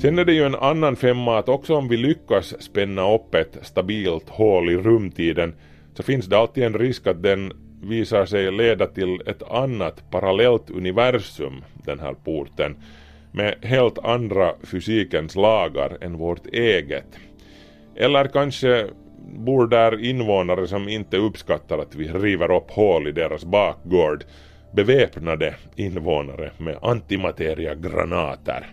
Sen 0.00 0.18
är 0.18 0.24
det 0.24 0.32
ju 0.32 0.44
en 0.44 0.54
annan 0.54 0.96
femma 0.96 1.38
att 1.38 1.48
också 1.48 1.74
om 1.74 1.88
vi 1.88 1.96
lyckas 1.96 2.62
spänna 2.62 3.14
upp 3.14 3.34
ett 3.34 3.58
stabilt 3.62 4.28
hål 4.28 4.70
i 4.70 4.76
rumtiden 4.76 5.54
så 5.94 6.02
finns 6.02 6.26
det 6.26 6.38
alltid 6.38 6.64
en 6.64 6.78
risk 6.78 7.06
att 7.06 7.22
den 7.22 7.52
visar 7.82 8.26
sig 8.26 8.52
leda 8.52 8.86
till 8.86 9.20
ett 9.26 9.42
annat 9.42 10.10
parallellt 10.10 10.70
universum, 10.70 11.64
den 11.84 12.00
här 12.00 12.14
porten, 12.24 12.76
med 13.32 13.54
helt 13.62 13.98
andra 13.98 14.54
fysikens 14.64 15.36
lagar 15.36 15.98
än 16.00 16.18
vårt 16.18 16.46
eget. 16.46 17.18
Eller 17.96 18.24
kanske 18.24 18.86
bor 19.32 19.66
där 19.66 20.04
invånare 20.04 20.66
som 20.66 20.88
inte 20.88 21.16
uppskattar 21.16 21.78
att 21.78 21.94
vi 21.94 22.08
river 22.08 22.50
upp 22.56 22.70
hål 22.70 23.08
i 23.08 23.12
deras 23.12 23.44
bakgård, 23.44 24.24
beväpnade 24.72 25.54
invånare 25.76 26.50
med 26.58 26.78
antimateriagranater. 26.82 28.66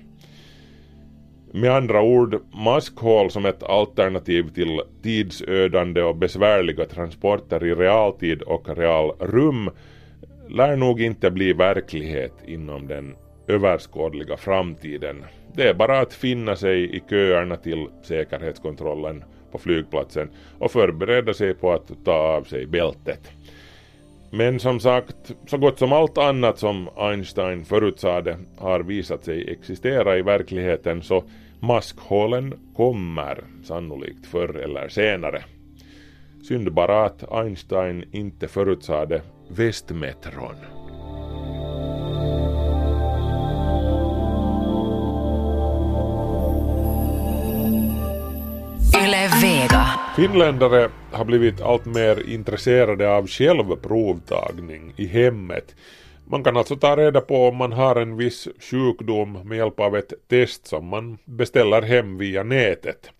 Med 1.51 1.71
andra 1.71 2.01
ord, 2.01 2.41
maskhål 2.51 3.31
som 3.31 3.45
ett 3.45 3.63
alternativ 3.63 4.49
till 4.53 4.81
tidsödande 5.03 6.01
och 6.01 6.15
besvärliga 6.15 6.85
transporter 6.85 7.65
i 7.65 7.75
realtid 7.75 8.41
och 8.41 8.77
realrum 8.77 9.69
lär 10.49 10.75
nog 10.75 11.01
inte 11.01 11.31
bli 11.31 11.53
verklighet 11.53 12.33
inom 12.45 12.87
den 12.87 13.15
överskådliga 13.49 14.37
framtiden. 14.37 15.25
Det 15.53 15.69
är 15.69 15.73
bara 15.73 15.99
att 15.99 16.13
finna 16.13 16.55
sig 16.55 16.95
i 16.95 17.03
köerna 17.09 17.55
till 17.55 17.87
säkerhetskontrollen 18.03 19.23
på 19.51 19.57
flygplatsen 19.57 20.29
och 20.59 20.71
förbereda 20.71 21.33
sig 21.33 21.53
på 21.53 21.71
att 21.71 22.05
ta 22.05 22.13
av 22.13 22.43
sig 22.43 22.65
bältet. 22.65 23.31
Men 24.31 24.59
som 24.59 24.79
sagt, 24.79 25.31
så 25.47 25.57
gott 25.57 25.79
som 25.79 25.93
allt 25.93 26.17
annat 26.17 26.59
som 26.59 26.89
Einstein 26.97 27.65
förutsade 27.65 28.37
har 28.57 28.79
visat 28.79 29.23
sig 29.23 29.51
existera 29.51 30.17
i 30.17 30.21
verkligheten 30.21 31.01
så 31.01 31.23
maskhålen 31.59 32.53
kommer 32.75 33.43
sannolikt 33.63 34.25
förr 34.25 34.57
eller 34.57 34.89
senare. 34.89 35.43
Synd 36.47 36.73
bara 36.73 37.05
att 37.05 37.31
Einstein 37.31 38.03
inte 38.11 38.47
förutsade 38.47 39.21
västmetron. 39.49 40.78
Vega. 49.59 49.85
Finländare 50.15 50.89
har 51.11 51.25
blivit 51.25 51.61
allt 51.61 51.85
mer 51.85 52.29
intresserade 52.29 53.15
av 53.15 53.27
självprovtagning 53.27 54.93
i 54.95 55.07
hemmet. 55.07 55.75
Man 56.25 56.43
kan 56.43 56.57
alltså 56.57 56.75
ta 56.75 56.97
reda 56.97 57.21
på 57.21 57.47
om 57.47 57.55
man 57.55 57.71
har 57.71 57.95
en 57.95 58.17
viss 58.17 58.47
sjukdom 58.59 59.47
med 59.47 59.57
hjälp 59.57 59.79
av 59.79 59.97
ett 59.97 60.13
test 60.29 60.67
som 60.67 60.87
man 60.87 61.17
beställer 61.25 61.81
hem 61.81 62.17
via 62.17 62.43
nätet. 62.43 63.11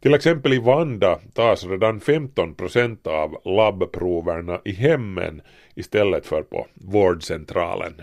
Till 0.00 0.14
exempel 0.14 0.52
i 0.52 0.58
Vanda 0.58 1.18
tas 1.34 1.64
redan 1.64 2.00
15 2.00 2.54
procent 2.54 3.06
av 3.06 3.36
labbproverna 3.44 4.60
i 4.64 4.72
hemmen 4.72 5.42
istället 5.74 6.26
för 6.26 6.42
på 6.42 6.66
vårdcentralen. 6.74 7.94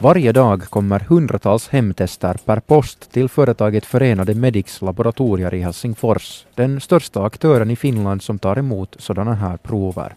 Varje 0.00 0.32
dag 0.32 0.62
kommer 0.62 1.00
hundratals 1.00 1.68
hemtester 1.68 2.36
per 2.44 2.60
post 2.60 3.12
till 3.12 3.28
företaget 3.28 3.86
Förenade 3.86 4.34
Medics 4.34 4.82
laboratorier 4.82 5.54
i 5.54 5.60
Helsingfors, 5.60 6.46
den 6.54 6.80
största 6.80 7.24
aktören 7.24 7.70
i 7.70 7.76
Finland 7.76 8.22
som 8.22 8.38
tar 8.38 8.58
emot 8.58 8.96
sådana 8.98 9.34
här 9.34 9.56
prover. 9.56 10.14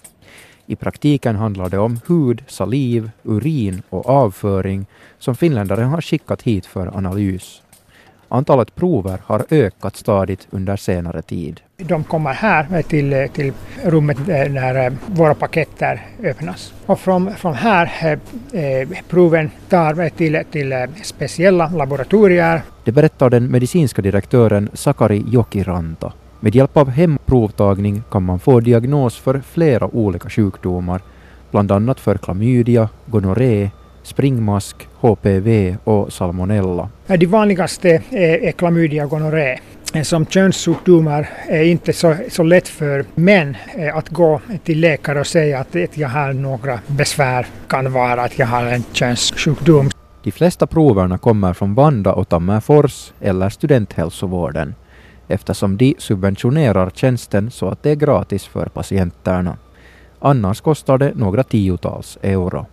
I 0.66 0.76
praktiken 0.76 1.36
handlar 1.36 1.70
det 1.70 1.78
om 1.78 2.00
hud, 2.08 2.44
saliv, 2.48 3.12
urin 3.24 3.82
och 3.90 4.10
avföring 4.10 4.86
som 5.20 5.36
finländare 5.36 5.84
har 5.84 6.02
skickat 6.02 6.42
hit 6.42 6.66
för 6.66 6.98
analys. 6.98 7.62
Antalet 8.32 8.76
prover 8.76 9.20
har 9.26 9.46
ökat 9.50 9.96
stadigt 9.96 10.48
under 10.50 10.76
senare 10.76 11.22
tid. 11.22 11.62
De 11.78 12.04
kommer 12.04 12.34
här 12.34 12.82
till, 12.82 13.28
till 13.34 13.54
rummet 13.86 14.18
när 14.28 14.98
våra 15.08 15.34
paketer 15.34 16.06
öppnas. 16.24 16.74
Och 16.86 17.00
från, 17.00 17.36
från 17.36 17.54
här 17.54 18.20
eh, 18.54 18.90
proven 19.10 19.52
tar 19.70 20.10
till, 20.10 20.44
till 20.52 20.88
speciella 21.04 21.70
laboratorier. 21.70 22.62
Det 22.84 22.92
berättar 22.92 23.30
den 23.30 23.52
medicinska 23.52 24.02
direktören 24.02 24.70
Sakari 24.74 25.24
Jokiranta. 25.28 26.14
Med 26.40 26.56
hjälp 26.56 26.78
av 26.78 26.90
hemprovtagning 26.90 28.04
kan 28.12 28.24
man 28.24 28.40
få 28.40 28.60
diagnos 28.60 29.18
för 29.18 29.40
flera 29.40 29.96
olika 29.96 30.30
sjukdomar, 30.30 31.02
bland 31.52 31.72
annat 31.72 32.00
för 32.00 32.18
klamydia, 32.18 32.90
gonorré, 33.06 33.70
springmask, 34.10 34.88
HPV 35.00 35.78
och 35.84 36.14
salmonella. 36.14 36.90
De 37.08 37.26
vanligaste 37.26 38.02
är, 38.10 38.52
klamydia 38.52 39.04
och 39.04 39.10
gonorré. 39.10 39.60
Som 40.04 40.26
könssjukdomar 40.26 41.30
är 41.48 41.64
inte 41.64 41.94
så, 41.94 42.16
så 42.30 42.44
lätt 42.44 42.68
för 42.68 43.06
män 43.16 43.58
eh, 43.78 43.98
att 43.98 44.10
gå 44.10 44.42
till 44.64 44.80
läkare 44.80 45.20
och 45.20 45.28
säga 45.28 45.60
att, 45.60 45.76
att 45.76 45.98
jag 45.98 46.10
har 46.10 46.34
några 46.34 46.80
besvär. 46.88 47.48
kan 47.68 47.94
vara 47.94 48.22
att 48.22 48.40
jag 48.40 48.48
har 48.48 48.66
en 48.66 48.84
könssjukdom. 48.92 49.90
De 50.24 50.32
flesta 50.32 50.68
proverna 50.68 51.18
kommer 51.18 51.54
från 51.54 51.76
Vanda 51.76 52.14
och 52.14 52.30
Tammerfors 52.30 53.14
eller 53.22 53.50
studenthälsovården 53.50 54.76
eftersom 55.28 55.78
de 55.78 55.96
subventionerar 55.98 56.90
tjänsten 56.90 57.52
så 57.52 57.70
att 57.70 57.84
det 57.84 57.92
är 57.92 57.96
gratis 57.96 58.46
för 58.46 58.66
patienterna. 58.66 59.58
Annars 60.20 60.62
kostar 60.62 60.98
det 60.98 61.12
några 61.16 61.44
tiotals 61.44 62.18
euro. 62.22 62.66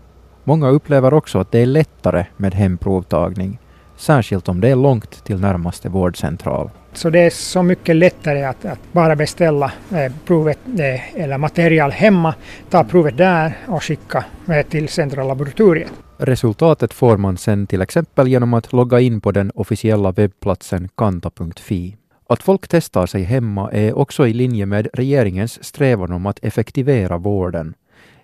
Många 0.49 0.69
upplever 0.69 1.15
också 1.15 1.39
att 1.39 1.53
det 1.53 1.59
är 1.59 1.67
lättare 1.67 2.27
med 2.37 2.55
hemprovtagning, 2.55 3.59
särskilt 3.97 4.49
om 4.49 4.61
det 4.61 4.69
är 4.69 4.77
långt 4.77 5.25
till 5.25 5.41
närmaste 5.41 5.89
vårdcentral. 5.89 6.71
Så 6.93 7.11
det 7.11 7.19
är 7.19 7.31
så 7.31 7.63
mycket 7.63 7.97
lättare 7.97 8.45
att, 8.45 8.65
att 8.65 8.79
bara 8.93 9.17
beställa 9.17 9.73
eh, 9.91 10.13
provet 10.27 10.59
eh, 10.79 11.23
eller 11.23 11.39
material 11.39 11.91
hemma, 11.91 12.35
ta 12.71 12.85
provet 12.85 13.17
där 13.17 13.59
och 13.69 13.85
skicka 13.85 14.25
eh, 14.49 14.67
till 14.67 14.89
centrallaboratoriet. 14.89 15.93
Resultatet 16.19 16.95
får 16.95 17.17
man 17.17 17.37
sen 17.37 17.67
till 17.67 17.83
exempel 17.83 18.29
genom 18.29 18.55
att 18.55 18.73
logga 18.73 19.01
in 19.01 19.21
på 19.21 19.33
den 19.33 19.53
officiella 19.55 20.13
webbplatsen 20.13 20.89
kanta.fi. 20.95 21.97
Att 22.29 22.43
folk 22.43 22.69
testar 22.69 23.07
sig 23.07 23.23
hemma 23.23 23.71
är 23.71 23.99
också 23.99 24.27
i 24.27 24.33
linje 24.33 24.67
med 24.67 24.89
regeringens 24.93 25.65
strävan 25.65 26.13
om 26.13 26.27
att 26.27 26.45
effektivera 26.45 27.19
vården. 27.19 27.75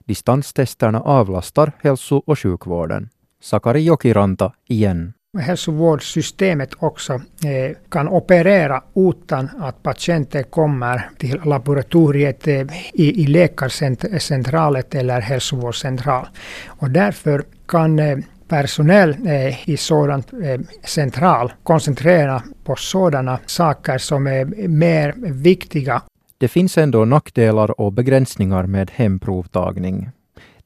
Distanstesterna 0.07 1.01
avlastar 1.01 1.73
hälso 1.83 2.23
och 2.27 2.39
sjukvården. 2.39 3.09
Sakari 3.43 3.81
Jokiranta 3.85 4.53
igen. 4.69 5.13
Hälsovårdssystemet 5.39 6.71
också 6.79 7.13
eh, 7.13 7.77
kan 7.91 8.09
operera 8.09 8.83
utan 8.95 9.49
att 9.61 9.83
patienten 9.83 10.45
kommer 10.45 11.11
till 11.19 11.41
laboratoriet 11.45 12.49
eh, 12.49 12.67
i, 12.93 13.23
i 13.23 13.27
läkarcentralet 13.27 14.95
eller 14.95 15.21
hälsovårdscentral. 15.21 16.27
Och 16.67 16.91
därför 16.91 17.45
kan 17.67 17.99
eh, 17.99 18.19
personell 18.49 19.17
eh, 19.27 19.69
i 19.69 19.77
sådant 19.77 20.33
eh, 20.33 20.61
central 20.85 21.53
koncentrera 21.63 22.43
på 22.65 22.77
sådana 22.77 23.39
saker 23.47 23.99
som 23.99 24.27
är 24.27 24.69
mer 24.69 25.15
viktiga. 25.33 26.03
Det 26.43 26.49
finns 26.49 26.79
ändå 26.79 27.05
nackdelar 27.05 27.81
och 27.81 27.93
begränsningar 27.93 28.67
med 28.67 28.91
hemprovtagning. 28.91 30.11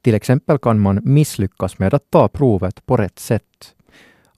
Till 0.02 0.14
exempel 0.14 0.58
kan 0.58 0.80
man 0.80 1.00
misslyckas 1.04 1.78
med 1.78 1.94
att 1.94 2.10
ta 2.10 2.28
provet 2.28 2.86
på 2.86 2.96
rätt 2.96 3.18
sätt. 3.18 3.42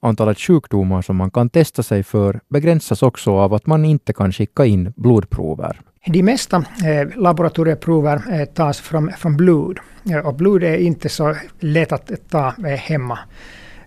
Antalet 0.01 0.39
sjukdomar 0.39 1.03
som 1.03 1.17
man 1.17 1.31
kan 1.31 1.51
testa 1.51 1.83
sig 1.83 2.03
för 2.03 2.41
begränsas 2.49 3.03
också 3.03 3.31
av 3.31 3.55
att 3.55 3.67
man 3.67 3.85
inte 3.85 4.13
kan 4.13 4.33
skicka 4.33 4.65
in 4.65 4.93
blodprover. 4.97 5.81
De 6.07 6.23
mesta 6.23 6.57
eh, 6.57 7.17
laboratorieprover 7.17 8.41
eh, 8.41 8.45
tas 8.45 8.81
från, 8.81 9.13
från 9.13 9.37
blod. 9.37 9.79
Eh, 10.11 10.27
och 10.27 10.35
blod 10.35 10.63
är 10.63 10.77
inte 10.77 11.09
så 11.09 11.37
lätt 11.61 11.93
att 11.93 12.11
ta 12.31 12.47
eh, 12.47 12.65
hemma. 12.65 13.19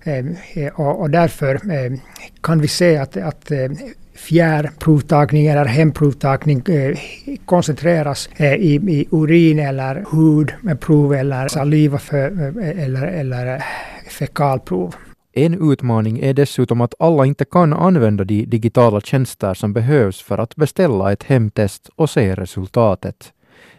Eh, 0.03 0.25
eh, 0.53 0.73
och, 0.73 1.01
och, 1.01 1.09
därför 1.09 1.55
eh, 1.55 1.99
kan 2.41 2.61
vi 2.61 2.67
se 2.67 2.97
att, 2.97 3.17
att 3.17 3.51
eh, 3.51 3.69
fjärrprovtagning 4.21 5.47
eller 5.47 5.65
hemprovtagning 5.65 6.63
eh, 6.67 6.97
koncentreras 7.45 8.29
eh, 8.35 8.53
i, 8.53 8.75
i 8.75 9.07
urin 9.11 9.59
eller 9.59 10.05
hudprov 10.11 11.13
eller 11.13 11.47
saliva 11.47 11.97
för, 11.97 12.41
eh, 12.59 12.83
eller, 12.83 13.07
eller 13.07 13.63
fekalprov. 14.09 14.95
En 15.33 15.71
utmaning 15.71 16.19
är 16.19 16.33
dessutom 16.33 16.81
att 16.81 16.93
alla 16.99 17.25
inte 17.25 17.45
kan 17.45 17.73
använda 17.73 18.23
de 18.23 18.45
digitala 18.45 19.01
tjänster 19.01 19.53
som 19.53 19.73
behövs 19.73 20.21
för 20.21 20.37
att 20.37 20.55
beställa 20.55 21.11
ett 21.11 21.23
hemtest 21.23 21.89
och 21.95 22.09
se 22.09 22.35
resultatet. 22.35 23.33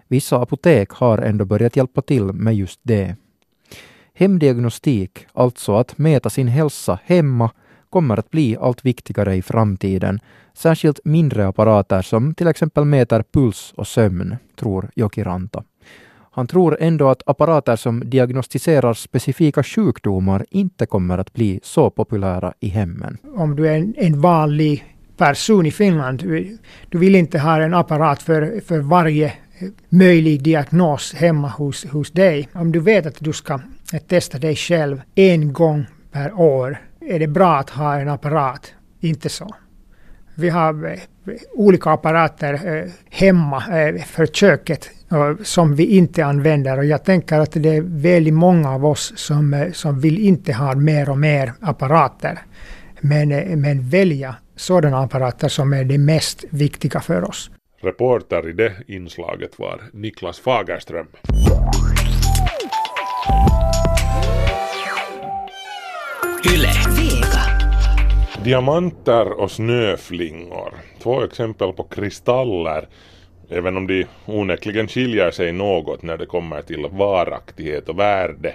Vissa 0.08 0.36
apotek 0.36 0.90
har 0.90 1.18
ändå 1.18 1.44
börjat 1.44 1.76
hjälpa 1.76 2.02
till 2.02 2.24
med 2.24 2.54
just 2.54 2.80
det. 2.82 3.16
Hemdiagnostik, 4.14 5.26
alltså 5.32 5.76
att 5.76 5.98
mäta 5.98 6.30
sin 6.30 6.48
hälsa 6.48 6.98
hemma, 7.04 7.50
kommer 7.92 8.18
att 8.18 8.30
bli 8.30 8.56
allt 8.60 8.84
viktigare 8.84 9.36
i 9.36 9.42
framtiden, 9.42 10.20
särskilt 10.54 11.00
mindre 11.04 11.46
apparater 11.46 12.02
som 12.02 12.34
till 12.34 12.46
exempel 12.46 12.84
mäter 12.84 13.24
puls 13.32 13.72
och 13.76 13.86
sömn, 13.86 14.36
tror 14.56 14.90
Joki 14.94 15.22
Ranta. 15.22 15.62
Han 16.34 16.46
tror 16.46 16.76
ändå 16.80 17.08
att 17.08 17.22
apparater 17.26 17.76
som 17.76 18.10
diagnostiserar 18.10 18.94
specifika 18.94 19.62
sjukdomar 19.62 20.46
inte 20.50 20.86
kommer 20.86 21.18
att 21.18 21.32
bli 21.32 21.60
så 21.62 21.90
populära 21.90 22.52
i 22.60 22.68
hemmen. 22.68 23.18
Om 23.36 23.56
du 23.56 23.68
är 23.68 23.76
en, 23.76 23.94
en 23.96 24.20
vanlig 24.20 24.84
person 25.16 25.66
i 25.66 25.70
Finland, 25.70 26.18
du, 26.18 26.58
du 26.88 26.98
vill 26.98 27.14
inte 27.14 27.38
ha 27.38 27.62
en 27.62 27.74
apparat 27.74 28.22
för, 28.22 28.60
för 28.60 28.78
varje 28.78 29.26
eh, 29.26 29.68
möjlig 29.88 30.42
diagnos 30.42 31.14
hemma 31.14 31.48
hos, 31.48 31.86
hos 31.86 32.10
dig. 32.10 32.48
Om 32.52 32.72
du 32.72 32.80
vet 32.80 33.06
att 33.06 33.16
du 33.18 33.32
ska 33.32 33.60
eh, 33.92 34.00
testa 34.08 34.38
dig 34.38 34.56
själv 34.56 35.02
en 35.14 35.52
gång 35.52 35.86
per 36.12 36.32
år, 36.40 36.78
är 37.08 37.18
det 37.18 37.26
bra 37.26 37.56
att 37.56 37.70
ha 37.70 38.00
en 38.00 38.08
apparat. 38.08 38.74
Inte 39.00 39.28
så. 39.28 39.54
Vi 40.34 40.48
har 40.48 40.86
eh, 40.86 40.98
olika 41.52 41.90
apparater 41.90 42.76
eh, 42.76 42.90
hemma 43.10 43.80
eh, 43.80 44.02
för 44.02 44.26
köket 44.26 44.90
som 45.42 45.74
vi 45.74 45.96
inte 45.96 46.24
använder. 46.24 46.78
Och 46.78 46.84
jag 46.84 47.04
tänker 47.04 47.40
att 47.40 47.52
det 47.52 47.76
är 47.76 47.82
väldigt 47.82 48.34
många 48.34 48.70
av 48.70 48.86
oss 48.86 49.12
som, 49.16 49.70
som 49.72 50.00
vill 50.00 50.18
inte 50.18 50.52
ha 50.52 50.74
mer 50.74 51.10
och 51.10 51.18
mer 51.18 51.52
apparater. 51.60 52.38
Men, 53.00 53.28
men 53.60 53.88
välja 53.88 54.34
sådana 54.56 54.98
apparater 54.98 55.48
som 55.48 55.72
är 55.72 55.84
det 55.84 55.98
mest 55.98 56.44
viktiga 56.50 57.00
för 57.00 57.24
oss. 57.24 57.50
Reporter 57.82 58.48
i 58.48 58.52
det 58.52 58.72
inslaget 58.86 59.58
var 59.58 59.80
Niklas 59.92 60.38
Fagerström. 60.38 61.06
Diamanter 68.44 69.40
och 69.40 69.50
snöflingor. 69.50 70.74
Två 71.02 71.24
exempel 71.24 71.72
på 71.72 71.82
kristaller 71.82 72.88
även 73.50 73.76
om 73.76 73.86
de 73.86 74.06
onekligen 74.26 74.88
skiljer 74.88 75.30
sig 75.30 75.52
något 75.52 76.02
när 76.02 76.16
det 76.16 76.26
kommer 76.26 76.62
till 76.62 76.86
varaktighet 76.90 77.88
och 77.88 77.98
värde. 77.98 78.54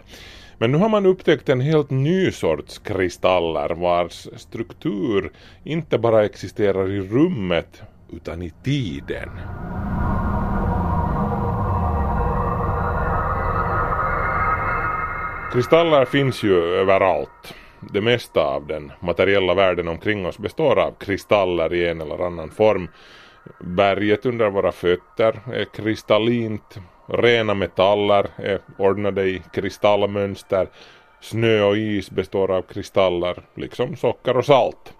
Men 0.57 0.71
nu 0.71 0.77
har 0.77 0.89
man 0.89 1.05
upptäckt 1.05 1.49
en 1.49 1.61
helt 1.61 1.89
ny 1.89 2.31
sorts 2.31 2.79
kristaller 2.79 3.69
vars 3.69 4.27
struktur 4.35 5.31
inte 5.63 5.97
bara 5.97 6.25
existerar 6.25 6.91
i 6.91 7.01
rummet 7.01 7.81
utan 8.13 8.41
i 8.41 8.53
tiden. 8.63 9.29
Kristaller 15.53 16.05
finns 16.05 16.43
ju 16.43 16.63
överallt. 16.63 17.53
Det 17.79 18.01
mesta 18.01 18.41
av 18.41 18.67
den 18.67 18.91
materiella 18.99 19.53
världen 19.53 19.87
omkring 19.87 20.25
oss 20.25 20.37
består 20.37 20.79
av 20.79 20.91
kristaller 20.91 21.73
i 21.73 21.87
en 21.87 22.01
eller 22.01 22.25
annan 22.25 22.49
form. 22.49 22.87
Berget 23.59 24.25
under 24.25 24.49
våra 24.49 24.71
fötter 24.71 25.39
är 25.53 25.65
kristallint. 25.65 26.79
Rena 27.07 27.53
metaller 27.53 28.27
är 28.35 28.59
ordnade 28.77 29.23
i 29.23 29.41
kristallmönster. 29.53 30.67
Snö 31.21 31.63
och 31.63 31.77
is 31.77 32.11
består 32.11 32.51
av 32.51 32.61
kristaller, 32.61 33.43
liksom 33.55 33.95
socker 33.95 34.37
och 34.37 34.45
salt. 34.45 34.93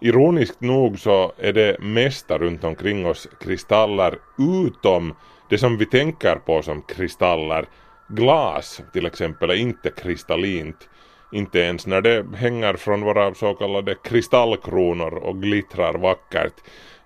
Ironiskt 0.00 0.60
nog 0.60 0.98
så 0.98 1.32
är 1.38 1.52
det 1.52 1.80
mesta 1.80 2.38
runt 2.38 2.64
omkring 2.64 3.06
oss 3.06 3.28
kristaller 3.40 4.18
utom 4.66 5.14
det 5.48 5.58
som 5.58 5.78
vi 5.78 5.86
tänker 5.86 6.36
på 6.36 6.62
som 6.62 6.82
kristaller. 6.82 7.66
Glas 8.08 8.82
till 8.92 9.06
exempel 9.06 9.50
är 9.50 9.54
inte 9.54 9.90
kristallint. 9.90 10.88
Inte 11.32 11.58
ens 11.58 11.86
när 11.86 12.00
det 12.00 12.26
hänger 12.36 12.74
från 12.74 13.00
våra 13.00 13.34
så 13.34 13.54
kallade 13.54 13.94
kristallkronor 13.94 15.14
och 15.14 15.42
glittrar 15.42 15.94
vackert. 15.94 16.54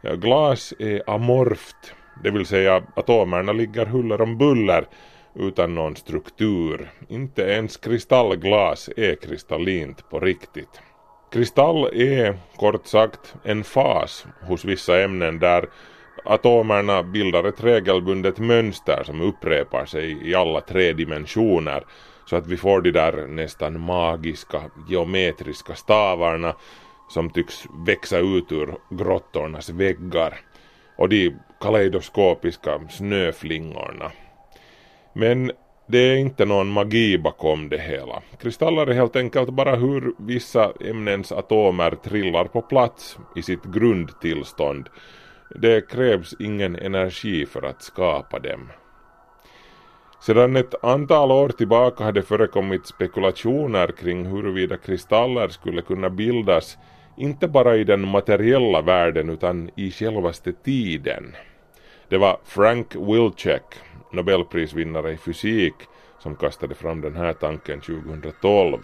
Glas 0.02 0.74
är 0.78 1.10
amorft, 1.10 1.94
det 2.22 2.30
vill 2.30 2.46
säga 2.46 2.82
atomerna 2.96 3.52
ligger 3.52 3.86
huller 3.86 4.20
om 4.20 4.38
buller 4.38 4.86
utan 5.34 5.74
någon 5.74 5.96
struktur. 5.96 6.90
Inte 7.08 7.42
ens 7.42 7.76
kristallglas 7.76 8.90
är 8.96 9.14
kristallint 9.14 10.10
på 10.10 10.20
riktigt. 10.20 10.80
Kristall 11.32 11.84
är 11.94 12.36
kort 12.56 12.86
sagt 12.86 13.34
en 13.44 13.64
fas 13.64 14.26
hos 14.42 14.64
vissa 14.64 15.00
ämnen 15.00 15.38
där 15.38 15.68
atomerna 16.24 17.02
bildar 17.02 17.44
ett 17.44 17.64
regelbundet 17.64 18.38
mönster 18.38 19.02
som 19.04 19.20
upprepar 19.20 19.86
sig 19.86 20.30
i 20.30 20.34
alla 20.34 20.60
tre 20.60 20.92
dimensioner 20.92 21.84
så 22.26 22.36
att 22.36 22.46
vi 22.46 22.56
får 22.56 22.80
de 22.80 22.90
där 22.90 23.26
nästan 23.26 23.80
magiska 23.80 24.62
geometriska 24.88 25.74
stavarna 25.74 26.54
som 27.08 27.30
tycks 27.30 27.64
växa 27.86 28.18
ut 28.18 28.52
ur 28.52 28.74
grottornas 28.90 29.70
väggar 29.70 30.40
och 30.96 31.08
de 31.08 31.36
kaleidoskopiska 31.60 32.80
snöflingorna. 32.90 34.12
Men 35.12 35.52
det 35.86 35.98
är 35.98 36.16
inte 36.16 36.44
någon 36.44 36.68
magi 36.68 37.18
bakom 37.18 37.68
det 37.68 37.78
hela. 37.78 38.22
Kristaller 38.40 38.86
är 38.86 38.94
helt 38.94 39.16
enkelt 39.16 39.50
bara 39.50 39.76
hur 39.76 40.14
vissa 40.18 40.72
ämnens 40.80 41.32
atomer 41.32 41.90
trillar 41.90 42.44
på 42.44 42.62
plats 42.62 43.18
i 43.36 43.42
sitt 43.42 43.64
grundtillstånd. 43.64 44.88
Det 45.54 45.88
krävs 45.90 46.34
ingen 46.40 46.76
energi 46.76 47.46
för 47.46 47.62
att 47.62 47.82
skapa 47.82 48.38
dem. 48.38 48.68
Sedan 50.22 50.56
ett 50.56 50.84
antal 50.84 51.30
år 51.32 51.48
tillbaka 51.48 52.04
hade 52.04 52.22
förekommit 52.22 52.86
spekulationer 52.86 53.86
kring 53.86 54.26
huruvida 54.26 54.76
kristaller 54.76 55.48
skulle 55.48 55.82
kunna 55.82 56.10
bildas 56.10 56.78
inte 57.16 57.48
bara 57.48 57.76
i 57.76 57.84
den 57.84 58.08
materiella 58.08 58.80
världen 58.80 59.30
utan 59.30 59.70
i 59.76 59.90
självaste 59.90 60.52
tiden. 60.52 61.36
Det 62.08 62.18
var 62.18 62.38
Frank 62.44 62.96
Wilczek, 62.96 63.62
nobelprisvinnare 64.12 65.12
i 65.12 65.16
fysik, 65.16 65.74
som 66.18 66.36
kastade 66.36 66.74
fram 66.74 67.00
den 67.00 67.16
här 67.16 67.32
tanken 67.32 67.80
2012. 67.80 68.78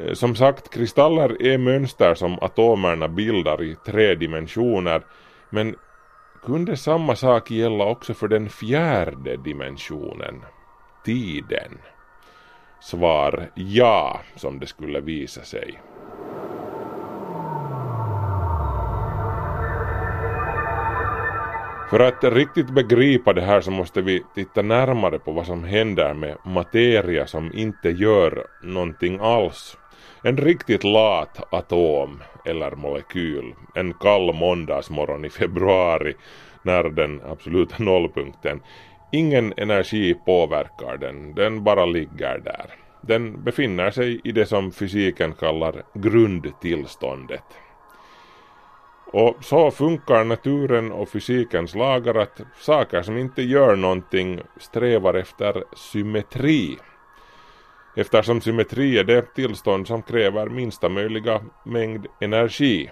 Eh, 0.00 0.12
som 0.12 0.36
sagt, 0.36 0.70
kristaller 0.70 1.42
är 1.42 1.58
mönster 1.58 2.14
som 2.14 2.38
atomerna 2.40 3.08
bildar 3.08 3.62
i 3.62 3.76
tre 3.86 4.14
dimensioner, 4.14 5.02
men 5.50 5.76
kunde 6.42 6.76
samma 6.76 7.16
sak 7.16 7.50
gälla 7.50 7.84
också 7.84 8.14
för 8.14 8.28
den 8.28 8.48
fjärde 8.48 9.36
dimensionen, 9.36 10.44
tiden? 11.04 11.78
Svar 12.80 13.50
ja, 13.54 14.20
som 14.36 14.58
det 14.58 14.66
skulle 14.66 15.00
visa 15.00 15.42
sig. 15.42 15.80
För 21.90 22.00
att 22.00 22.24
riktigt 22.24 22.70
begripa 22.70 23.32
det 23.32 23.40
här 23.40 23.60
så 23.60 23.70
måste 23.70 24.02
vi 24.02 24.24
titta 24.34 24.62
närmare 24.62 25.18
på 25.18 25.32
vad 25.32 25.46
som 25.46 25.64
händer 25.64 26.14
med 26.14 26.36
materia 26.44 27.26
som 27.26 27.52
inte 27.54 27.90
gör 27.90 28.46
någonting 28.62 29.18
alls. 29.20 29.78
En 30.22 30.36
riktigt 30.36 30.84
lat 30.84 31.54
atom 31.54 32.22
eller 32.44 32.70
molekyl 32.70 33.54
en 33.74 33.94
kall 33.94 34.34
måndagsmorgon 34.34 35.24
i 35.24 35.30
februari 35.30 36.14
när 36.62 36.84
den 36.84 37.20
absoluta 37.30 37.74
nollpunkten. 37.82 38.60
Ingen 39.12 39.54
energi 39.56 40.14
påverkar 40.14 40.96
den, 40.96 41.34
den 41.34 41.64
bara 41.64 41.86
ligger 41.86 42.38
där. 42.38 42.74
Den 43.00 43.44
befinner 43.44 43.90
sig 43.90 44.20
i 44.24 44.32
det 44.32 44.46
som 44.46 44.72
fysiken 44.72 45.32
kallar 45.32 45.82
grundtillståndet. 45.94 47.44
Och 49.12 49.36
så 49.40 49.70
funkar 49.70 50.24
naturen 50.24 50.92
och 50.92 51.08
fysikens 51.08 51.74
lagar 51.74 52.14
att 52.14 52.40
saker 52.60 53.02
som 53.02 53.16
inte 53.16 53.42
gör 53.42 53.76
någonting 53.76 54.40
strävar 54.56 55.14
efter 55.14 55.64
symmetri. 55.76 56.78
Eftersom 57.98 58.40
symmetri 58.40 58.98
är 58.98 59.04
det 59.04 59.34
tillstånd 59.34 59.86
som 59.86 60.02
kräver 60.02 60.46
minsta 60.46 60.88
möjliga 60.88 61.40
mängd 61.64 62.06
energi. 62.20 62.90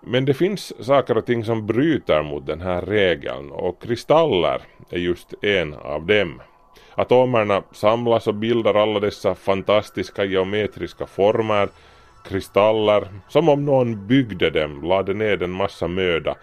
Men 0.00 0.24
det 0.24 0.34
finns 0.34 0.86
saker 0.86 1.16
och 1.16 1.26
ting 1.26 1.44
som 1.44 1.66
bryter 1.66 2.22
mot 2.22 2.46
den 2.46 2.60
här 2.60 2.82
regeln 2.82 3.50
och 3.50 3.82
kristaller 3.82 4.60
är 4.90 4.98
just 4.98 5.34
en 5.44 5.74
av 5.74 6.06
dem. 6.06 6.42
Atomerna 6.94 7.62
samlas 7.72 8.26
och 8.26 8.34
bildar 8.34 8.74
alla 8.74 9.00
dessa 9.00 9.34
fantastiska 9.34 10.24
geometriska 10.24 11.06
former 11.06 11.68
kristaller, 12.28 13.08
som 13.28 13.48
om 13.48 13.64
någon 13.64 14.06
byggde 14.06 14.50
dem, 14.50 14.82
lade 14.82 15.14
ned 15.14 15.42
en 15.42 15.50
massa 15.50 15.88
möda 15.88 16.34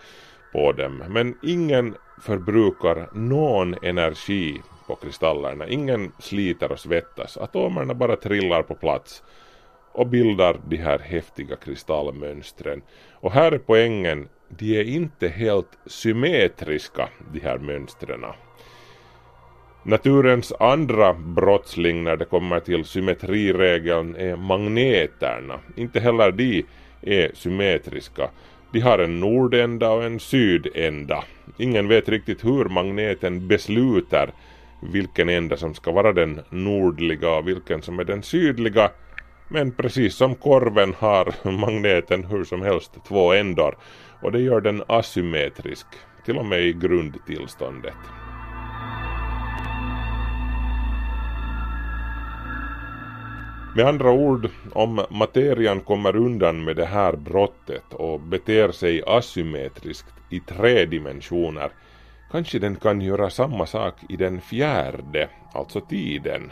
på 0.53 0.71
dem. 0.71 1.03
Men 1.09 1.37
ingen 1.43 1.95
förbrukar 2.21 3.09
någon 3.13 3.75
energi 3.81 4.61
på 4.91 4.95
kristallerna, 5.05 5.67
ingen 5.67 6.11
sliter 6.19 6.71
och 6.71 6.79
svettas. 6.79 7.37
Atomerna 7.37 7.93
bara 7.93 8.15
trillar 8.15 8.61
på 8.61 8.75
plats 8.75 9.23
och 9.91 10.07
bildar 10.07 10.59
de 10.67 10.77
här 10.77 10.99
häftiga 10.99 11.55
kristallmönstren. 11.55 12.81
Och 13.11 13.31
här 13.31 13.51
är 13.51 13.57
poängen, 13.57 14.29
de 14.49 14.79
är 14.79 14.83
inte 14.83 15.27
helt 15.27 15.77
symmetriska, 15.85 17.09
de 17.33 17.39
här 17.39 17.57
mönstren. 17.57 18.25
Naturens 19.83 20.53
andra 20.59 21.13
brottsling 21.13 22.03
när 22.03 22.17
det 22.17 22.25
kommer 22.25 22.59
till 22.59 22.85
symmetriregeln 22.85 24.15
är 24.15 24.35
magneterna. 24.35 25.59
Inte 25.75 25.99
heller 25.99 26.31
de 26.31 26.65
är 27.01 27.31
symmetriska. 27.33 28.29
De 28.73 28.79
har 28.79 28.99
en 28.99 29.19
nordända 29.19 29.91
och 29.91 30.03
en 30.03 30.19
sydända. 30.19 31.23
Ingen 31.57 31.87
vet 31.87 32.09
riktigt 32.09 32.45
hur 32.45 32.65
magneten 32.65 33.47
beslutar 33.47 34.31
vilken 34.81 35.29
ända 35.29 35.57
som 35.57 35.73
ska 35.73 35.91
vara 35.91 36.13
den 36.13 36.41
nordliga 36.49 37.29
och 37.29 37.47
vilken 37.47 37.81
som 37.81 37.99
är 37.99 38.03
den 38.03 38.23
sydliga. 38.23 38.91
Men 39.47 39.71
precis 39.71 40.15
som 40.15 40.35
korven 40.35 40.93
har 40.97 41.51
magneten 41.51 42.23
hur 42.23 42.43
som 42.43 42.61
helst 42.61 42.91
två 43.07 43.33
ändar 43.33 43.75
och 44.21 44.31
det 44.31 44.39
gör 44.39 44.61
den 44.61 44.83
asymmetrisk, 44.87 45.87
till 46.25 46.37
och 46.37 46.45
med 46.45 46.61
i 46.61 46.73
grundtillståndet. 46.73 47.97
Med 53.75 53.85
andra 53.85 54.11
ord, 54.11 54.49
om 54.71 55.05
materian 55.09 55.81
kommer 55.81 56.15
undan 56.15 56.63
med 56.63 56.75
det 56.75 56.85
här 56.85 57.15
brottet 57.15 57.93
och 57.93 58.19
beter 58.19 58.71
sig 58.71 59.03
asymmetriskt 59.07 60.13
i 60.29 60.39
tre 60.39 60.85
dimensioner, 60.85 61.71
kanske 62.31 62.59
den 62.59 62.75
kan 62.75 63.01
göra 63.01 63.29
samma 63.29 63.65
sak 63.65 63.95
i 64.09 64.15
den 64.15 64.41
fjärde, 64.41 65.29
alltså 65.53 65.81
tiden. 65.81 66.51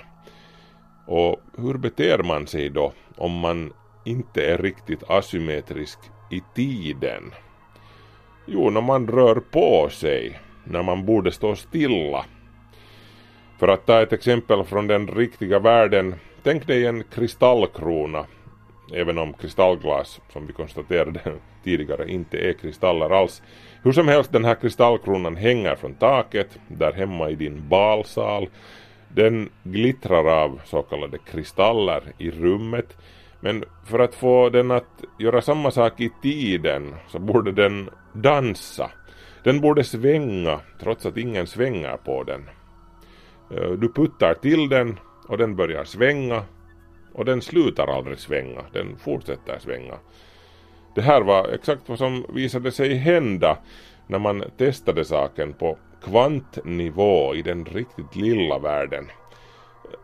Och 1.07 1.41
hur 1.57 1.77
beter 1.77 2.23
man 2.23 2.47
sig 2.47 2.69
då 2.69 2.93
om 3.17 3.31
man 3.31 3.73
inte 4.05 4.45
är 4.45 4.57
riktigt 4.57 5.03
asymmetrisk 5.09 5.99
i 6.31 6.41
tiden? 6.55 7.33
Jo, 8.45 8.69
när 8.69 8.81
man 8.81 9.07
rör 9.07 9.35
på 9.35 9.89
sig, 9.89 10.39
när 10.63 10.83
man 10.83 11.05
borde 11.05 11.31
stå 11.31 11.55
stilla. 11.55 12.25
För 13.57 13.67
att 13.67 13.85
ta 13.85 14.01
ett 14.01 14.13
exempel 14.13 14.63
från 14.63 14.87
den 14.87 15.07
riktiga 15.07 15.59
världen 15.59 16.15
Tänk 16.43 16.67
dig 16.67 16.85
en 16.85 17.03
kristallkrona, 17.03 18.25
även 18.93 19.17
om 19.17 19.33
kristallglas, 19.33 20.21
som 20.33 20.47
vi 20.47 20.53
konstaterade 20.53 21.21
tidigare, 21.63 22.11
inte 22.11 22.37
är 22.37 22.53
kristaller 22.53 23.09
alls. 23.09 23.41
Hur 23.83 23.91
som 23.91 24.07
helst, 24.07 24.31
den 24.31 24.45
här 24.45 24.55
kristallkronan 24.55 25.35
hänger 25.35 25.75
från 25.75 25.93
taket, 25.93 26.59
där 26.67 26.93
hemma 26.93 27.29
i 27.29 27.35
din 27.35 27.69
balsal. 27.69 28.49
Den 29.15 29.49
glittrar 29.63 30.43
av 30.43 30.61
så 30.65 30.81
kallade 30.81 31.17
kristaller 31.17 32.03
i 32.17 32.31
rummet. 32.31 32.97
Men 33.39 33.63
för 33.85 33.99
att 33.99 34.15
få 34.15 34.49
den 34.49 34.71
att 34.71 35.03
göra 35.19 35.41
samma 35.41 35.71
sak 35.71 36.01
i 36.01 36.11
tiden 36.21 36.95
så 37.07 37.19
borde 37.19 37.51
den 37.51 37.89
dansa. 38.13 38.91
Den 39.43 39.61
borde 39.61 39.83
svänga 39.83 40.59
trots 40.79 41.05
att 41.05 41.17
ingen 41.17 41.47
svänger 41.47 41.97
på 41.97 42.23
den. 42.23 42.49
Eh, 43.51 43.71
du 43.71 43.93
puttar 43.93 44.33
till 44.33 44.69
den 44.69 44.99
och 45.27 45.37
den 45.37 45.55
börjar 45.55 45.83
svänga 45.83 46.43
och 47.13 47.25
den 47.25 47.41
slutar 47.41 47.87
aldrig 47.87 48.19
svänga, 48.19 48.61
den 48.73 48.97
fortsätter 48.97 49.59
svänga. 49.59 49.99
Det 50.95 51.01
här 51.01 51.21
var 51.21 51.49
exakt 51.49 51.89
vad 51.89 51.97
som 51.97 52.25
visade 52.29 52.71
sig 52.71 52.93
hända 52.93 53.57
när 54.07 54.19
man 54.19 54.43
testade 54.57 55.05
saken 55.05 55.53
på 55.53 55.77
kvantnivå 56.03 57.35
i 57.35 57.41
den 57.41 57.65
riktigt 57.65 58.15
lilla 58.15 58.59
världen. 58.59 59.05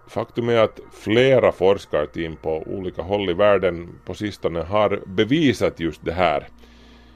Faktum 0.08 0.50
är 0.50 0.58
att 0.58 0.80
flera 0.92 1.52
forskarteam 1.52 2.36
på 2.36 2.64
olika 2.66 3.02
håll 3.02 3.30
i 3.30 3.34
världen 3.34 4.00
på 4.06 4.14
sistone 4.14 4.60
har 4.60 5.02
bevisat 5.06 5.80
just 5.80 6.06
det 6.06 6.12
här. 6.12 6.48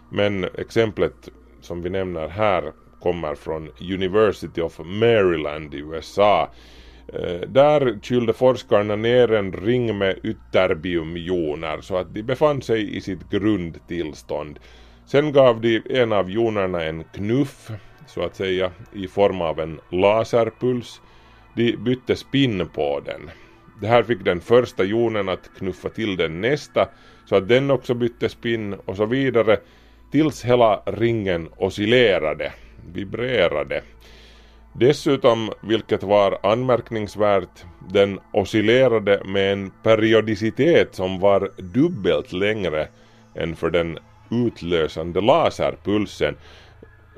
Men 0.10 0.43
exemplet 0.43 1.30
som 1.62 1.82
vi 1.82 1.89
nämner 1.89 2.28
här 2.28 2.71
kommer 2.99 3.36
från 3.36 3.69
University 3.82 4.61
of 4.61 4.80
Maryland 4.80 5.74
i 5.74 5.78
USA 5.78 6.49
Eh, 7.14 7.47
där 7.47 7.99
kylde 8.01 8.34
forskarna 8.34 8.95
ner 8.95 9.32
en 9.32 9.53
ring 9.53 9.97
med 9.97 10.20
ytterbiumjoner 10.24 11.82
så 11.82 11.97
att 11.97 12.14
de 12.14 12.24
befann 12.24 12.62
sig 12.62 12.97
i 12.97 13.01
sitt 13.01 13.30
grundtillstånd. 13.30 14.60
Sen 15.05 15.32
gav 15.32 15.62
de 15.62 15.82
en 15.89 16.14
av 16.14 16.30
jonerna 16.32 16.84
en 16.84 17.03
knuff, 17.03 17.72
så 18.07 18.22
att 18.22 18.36
säga, 18.36 18.72
i 18.93 19.07
form 19.07 19.41
av 19.41 19.60
en 19.60 19.80
laserpuls. 19.91 21.01
De 21.55 21.76
bytte 21.78 22.16
spinn 22.16 22.70
på 22.74 22.99
den. 23.05 23.30
Det 23.82 23.88
här 23.88 24.03
fick 24.03 24.24
den 24.24 24.41
första 24.41 24.84
jonen 24.84 25.30
att 25.30 25.49
knuffa 25.57 25.89
till 25.89 26.16
den 26.16 26.41
nästa 26.41 26.88
så 27.26 27.36
att 27.36 27.47
den 27.47 27.72
också 27.72 27.93
bytte 27.93 28.30
spinn 28.30 28.74
och 28.74 28.95
så 28.95 29.05
vidare 29.05 29.57
tills 30.12 30.45
hela 30.45 30.82
ringen 30.86 31.49
oscillerade, 31.57 32.53
vibrerade. 32.93 33.82
Dessutom, 34.74 35.49
vilket 35.61 36.03
var 36.03 36.39
anmärkningsvärt, 36.43 37.65
den 37.89 38.20
oscillerade 38.34 39.22
med 39.26 39.53
en 39.53 39.72
periodicitet 39.84 40.95
som 40.95 41.20
var 41.20 41.51
dubbelt 41.57 42.34
längre 42.34 42.88
än 43.36 43.55
för 43.55 43.70
den 43.70 43.99
utlösande 44.32 45.22
laserpulsen, 45.22 46.36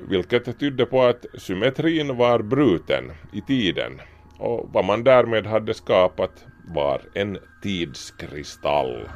vilket 0.08 0.58
tydde 0.58 0.86
på 0.86 1.02
att 1.02 1.26
symmetrin 1.38 2.16
var 2.16 2.42
bruten 2.42 3.12
i 3.32 3.40
tiden. 3.40 4.00
och 4.38 4.68
vad 4.72 4.84
man 4.84 5.04
därmed 5.04 5.46
hade 5.46 5.74
skapat 5.74 6.44
var 6.74 7.00
en 7.14 7.38
tidskristall. 7.62 9.08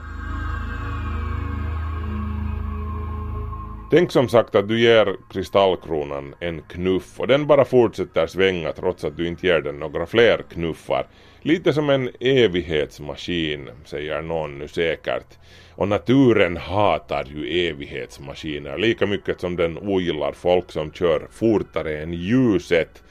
Tänk 3.90 4.12
som 4.12 4.28
sagt 4.28 4.54
att 4.54 4.68
du 4.68 4.80
ger 4.80 5.16
kristallkronan 5.32 6.34
en 6.40 6.62
knuff 6.62 7.20
och 7.20 7.26
den 7.26 7.46
bara 7.46 7.64
fortsätter 7.64 8.26
svänga 8.26 8.72
trots 8.72 9.04
att 9.04 9.16
du 9.16 9.26
inte 9.26 9.46
ger 9.46 9.60
den 9.60 9.78
några 9.78 10.06
fler 10.06 10.42
knuffar. 10.52 11.06
Lite 11.42 11.72
som 11.72 11.90
en 11.90 12.10
evighetsmaskin, 12.20 13.70
säger 13.84 14.22
någon 14.22 14.58
nu 14.58 14.68
säkert. 14.68 15.38
Och 15.74 15.88
naturen 15.88 16.56
hatar 16.56 17.24
ju 17.34 17.68
evighetsmaskiner 17.68 18.78
lika 18.78 19.06
mycket 19.06 19.40
som 19.40 19.56
den 19.56 19.78
ogillar 19.78 20.32
folk 20.32 20.72
som 20.72 20.92
kör 20.92 21.28
fortare 21.30 22.02
än 22.02 22.12
ljuset. 22.12 23.02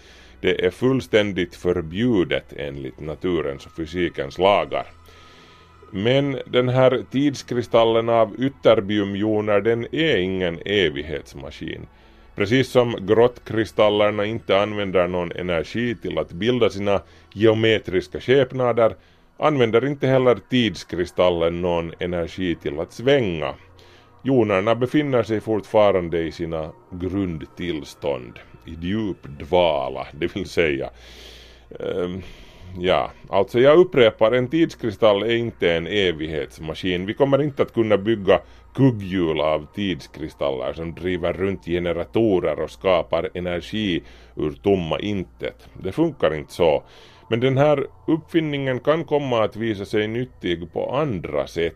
Det 0.42 0.66
är 0.66 0.72
fullständigt 0.72 1.56
förbjudet 1.56 2.54
enligt 2.58 3.00
naturens 3.00 3.66
och 3.66 3.76
fysikens 3.76 4.38
lagar. 4.38 4.86
Men 5.98 6.40
den 6.46 6.70
här 6.70 7.04
tidskristallen 7.12 8.10
av 8.10 8.36
ytterbiumjoner 8.40 9.62
den 9.62 9.88
är 9.92 10.18
ingen 10.18 10.60
evighetsmaskin. 10.66 11.88
Precis 12.36 12.70
som 12.70 12.96
grottkristallerna 13.02 14.26
inte 14.26 14.62
använder 14.62 15.08
någon 15.08 15.32
energi 15.32 15.96
till 15.96 16.18
att 16.18 16.32
bilda 16.32 16.70
sina 16.70 17.02
geometriska 17.34 18.20
skepnader 18.20 18.96
använder 19.38 19.86
inte 19.86 20.08
heller 20.08 20.38
tidskristallen 20.50 21.62
någon 21.62 21.94
energi 22.00 22.56
till 22.56 22.80
att 22.80 22.94
svänga. 22.94 23.54
Jonerna 24.24 24.76
befinner 24.76 25.24
sig 25.24 25.42
fortfarande 25.42 26.20
i 26.22 26.32
sina 26.32 26.72
grundtillstånd, 26.92 28.40
i 28.66 28.88
djup 28.88 29.24
dvala, 29.24 30.08
det 30.12 30.36
vill 30.36 30.50
säga. 30.50 30.90
Ehm, 31.80 32.22
Ja, 32.80 33.12
alltså 33.30 33.60
jag 33.60 33.78
upprepar, 33.78 34.32
en 34.32 34.48
tidskristall 34.48 35.24
är 35.24 35.36
inte 35.36 35.74
en 35.74 35.88
evighetsmaskin. 35.88 37.06
Vi 37.06 37.14
kommer 37.14 37.42
inte 37.42 37.62
att 37.62 37.74
kunna 37.74 37.98
bygga 37.98 38.40
kugghjul 38.76 39.42
av 39.42 39.68
tidskristaller 39.76 40.74
som 40.74 40.96
driver 40.96 41.34
runt 41.34 41.66
generatorer 41.66 42.60
och 42.60 42.72
skapar 42.72 43.30
energi 43.34 44.04
ur 44.36 44.52
tomma 44.52 45.00
intet. 45.00 45.70
Det 45.84 45.92
funkar 45.92 46.36
inte 46.36 46.54
så. 46.54 46.84
Men 47.30 47.40
den 47.40 47.58
här 47.58 47.88
uppfinningen 48.08 48.80
kan 48.80 49.04
komma 49.04 49.44
att 49.44 49.56
visa 49.56 49.86
sig 49.86 50.08
nyttig 50.08 50.74
på 50.74 50.96
andra 50.96 51.48
sätt. 51.48 51.76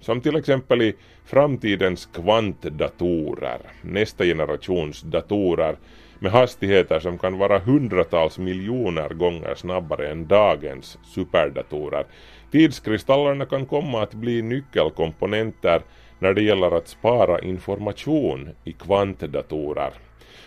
Som 0.00 0.20
till 0.20 0.36
exempel 0.36 0.82
i 0.82 0.94
framtidens 1.24 2.06
kvantdatorer, 2.06 3.58
nästa 3.82 4.24
generations 4.24 5.02
datorer 5.02 5.76
med 6.18 6.32
hastigheter 6.32 7.00
som 7.00 7.18
kan 7.18 7.38
vara 7.38 7.58
hundratals 7.58 8.38
miljoner 8.38 9.08
gånger 9.08 9.54
snabbare 9.54 10.08
än 10.08 10.26
dagens 10.26 10.98
superdatorer. 11.04 12.06
Tidskristallerna 12.50 13.46
kan 13.46 13.66
komma 13.66 14.02
att 14.02 14.14
bli 14.14 14.42
nyckelkomponenter 14.42 15.82
när 16.18 16.34
det 16.34 16.42
gäller 16.42 16.76
att 16.76 16.88
spara 16.88 17.40
information 17.40 18.50
i 18.64 18.72
kvantdatorer. 18.72 19.90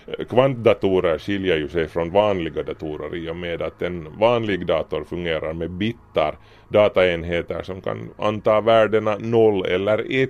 Eh, 0.08 0.26
kvantdatorer 0.26 1.18
skiljer 1.18 1.58
ju 1.58 1.70
sig 1.70 1.88
från 1.88 2.12
vanliga 2.12 2.64
datorer 2.64 3.16
i 3.16 3.30
och 3.30 3.36
med 3.36 3.62
att 3.62 3.82
en 3.82 4.18
vanlig 4.20 4.66
dator 4.66 5.04
fungerar 5.04 5.54
med 5.54 5.72
bitar, 5.72 6.38
dataenheter 6.70 7.64
som 7.64 7.82
kan 7.82 8.10
anta 8.18 8.62
värdena 8.62 9.18
0 9.20 9.66
eller 9.66 10.06
1 10.10 10.30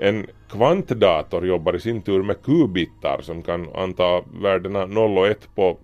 en 0.00 0.26
kvantdator 0.50 1.46
jobbar 1.46 1.76
i 1.76 1.80
sin 1.80 2.02
tur 2.02 2.22
med 2.22 2.42
kubitar 2.42 3.20
som 3.22 3.42
kan 3.42 3.68
anta 3.74 4.22
värdena 4.42 4.86
0 4.86 5.18
och 5.18 5.26
1 5.26 5.48
på 5.54 5.78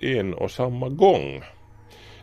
en 0.00 0.34
och 0.34 0.50
samma 0.50 0.88
gång. 0.88 1.42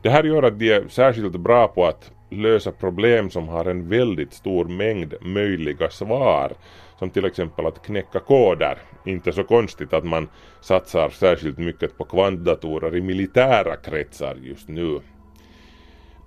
Det 0.01 0.09
här 0.09 0.23
gör 0.23 0.43
att 0.43 0.59
de 0.59 0.71
är 0.71 0.88
särskilt 0.88 1.35
bra 1.35 1.67
på 1.67 1.85
att 1.85 2.11
lösa 2.29 2.71
problem 2.71 3.29
som 3.29 3.47
har 3.47 3.65
en 3.65 3.89
väldigt 3.89 4.33
stor 4.33 4.65
mängd 4.65 5.13
möjliga 5.21 5.89
svar 5.89 6.51
som 6.99 7.09
till 7.09 7.25
exempel 7.25 7.65
att 7.65 7.85
knäcka 7.85 8.19
koder. 8.19 8.77
Inte 9.05 9.31
så 9.31 9.43
konstigt 9.43 9.93
att 9.93 10.05
man 10.05 10.29
satsar 10.61 11.09
särskilt 11.09 11.57
mycket 11.57 11.97
på 11.97 12.05
kvantdatorer 12.05 12.95
i 12.95 13.01
militära 13.01 13.75
kretsar 13.75 14.35
just 14.41 14.67
nu. 14.67 14.99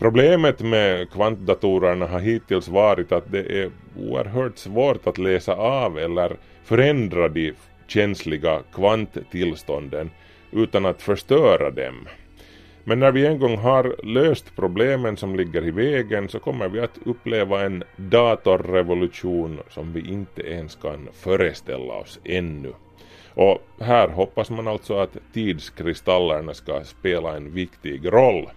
Problemet 0.01 0.61
med 0.61 1.11
kvantdatorerna 1.11 2.07
har 2.07 2.21
hittills 2.21 2.69
varit 2.69 3.13
att 3.13 3.33
det 3.33 3.63
är 3.63 3.71
oerhört 3.99 4.59
svårt 4.59 5.07
att 5.07 5.19
läsa 5.19 5.55
av 5.55 5.99
eller 5.99 6.37
förändra 6.65 7.29
de 7.29 7.53
känsliga 7.87 8.63
kvanttillstånden 8.73 10.11
utan 10.53 10.87
att 10.87 11.03
förstöra 11.03 11.71
dem. 11.71 12.09
Men 12.85 12.99
när 12.99 13.13
vi 13.13 13.27
en 13.27 13.39
gång 13.39 13.57
har 13.57 13.97
löst 14.03 14.57
problemen 14.57 15.17
som 15.17 15.37
ligger 15.37 15.67
i 15.67 15.71
vägen 15.71 16.29
så 16.29 16.39
kommer 16.39 16.69
vi 16.69 16.81
att 16.81 16.99
uppleva 17.05 17.63
en 17.63 17.85
datorrevolution 17.97 19.61
som 19.71 19.93
vi 19.93 20.01
inte 20.09 20.43
ens 20.43 20.77
kan 20.77 21.09
föreställa 21.13 21.95
oss 21.95 22.21
ännu. 22.25 22.73
Och 23.35 23.59
här 23.81 24.09
hoppas 24.09 24.51
man 24.51 24.69
alltså 24.69 24.99
att 24.99 25.17
tidskristallerna 25.33 26.55
ska 26.55 26.85
spela 26.85 27.37
en 27.37 27.55
viktig 27.55 28.13
roll. 28.13 28.49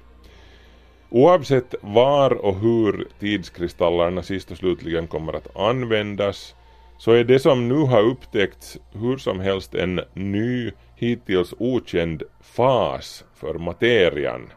Oavsett 1.16 1.76
var 1.82 2.34
och 2.34 2.56
hur 2.56 3.08
tidskristallerna 3.20 4.24
sist 4.24 4.52
och 4.52 4.58
slutligen 4.58 5.08
kommer 5.08 5.34
att 5.34 5.58
användas 5.58 6.56
så 6.98 7.12
är 7.12 7.24
det 7.24 7.40
som 7.40 7.68
nu 7.68 7.76
har 7.76 8.02
upptäckts 8.02 8.78
hur 8.92 9.18
som 9.18 9.40
helst 9.40 9.76
en 9.76 10.02
ny, 10.14 10.72
hittills 10.96 11.54
okänd 11.58 12.24
fas 12.42 13.24
för 13.36 13.54
materian. 13.54 14.50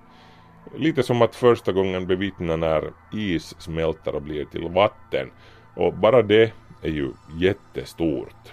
Lite 0.77 1.03
som 1.03 1.23
att 1.23 1.37
första 1.37 1.73
gången 1.73 2.07
bevittna 2.07 2.57
när 2.57 2.93
is 3.13 3.55
smälter 3.59 4.15
och 4.15 4.23
blir 4.23 4.45
till 4.45 4.69
vatten 4.69 5.31
och 5.75 5.95
bara 5.95 6.23
det 6.23 6.53
är 6.83 6.91
ju 6.91 7.11
jättestort. 7.39 8.53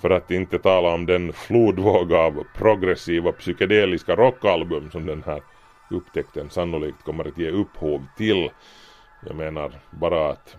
För 0.00 0.10
att 0.10 0.30
inte 0.30 0.58
tala 0.58 0.94
om 0.94 1.06
den 1.06 1.32
flodvåg 1.32 2.12
av 2.12 2.44
progressiva 2.54 3.32
psykedeliska 3.32 4.16
rockalbum 4.16 4.90
som 4.90 5.06
den 5.06 5.22
här 5.26 5.40
upptäckten 5.90 6.50
sannolikt 6.50 7.02
kommer 7.02 7.28
att 7.28 7.38
ge 7.38 7.50
upphov 7.50 8.06
till. 8.16 8.50
Jag 9.26 9.36
menar 9.36 9.72
bara 9.90 10.30
att 10.30 10.56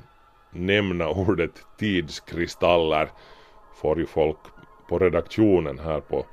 nämna 0.51 1.09
ordet 1.09 1.65
tidskristaller 1.77 3.09
får 3.75 3.99
ju 3.99 4.05
folk 4.05 4.37
på 4.89 4.99
redaktionen 4.99 5.79
här 5.79 5.99
på, 5.99 6.25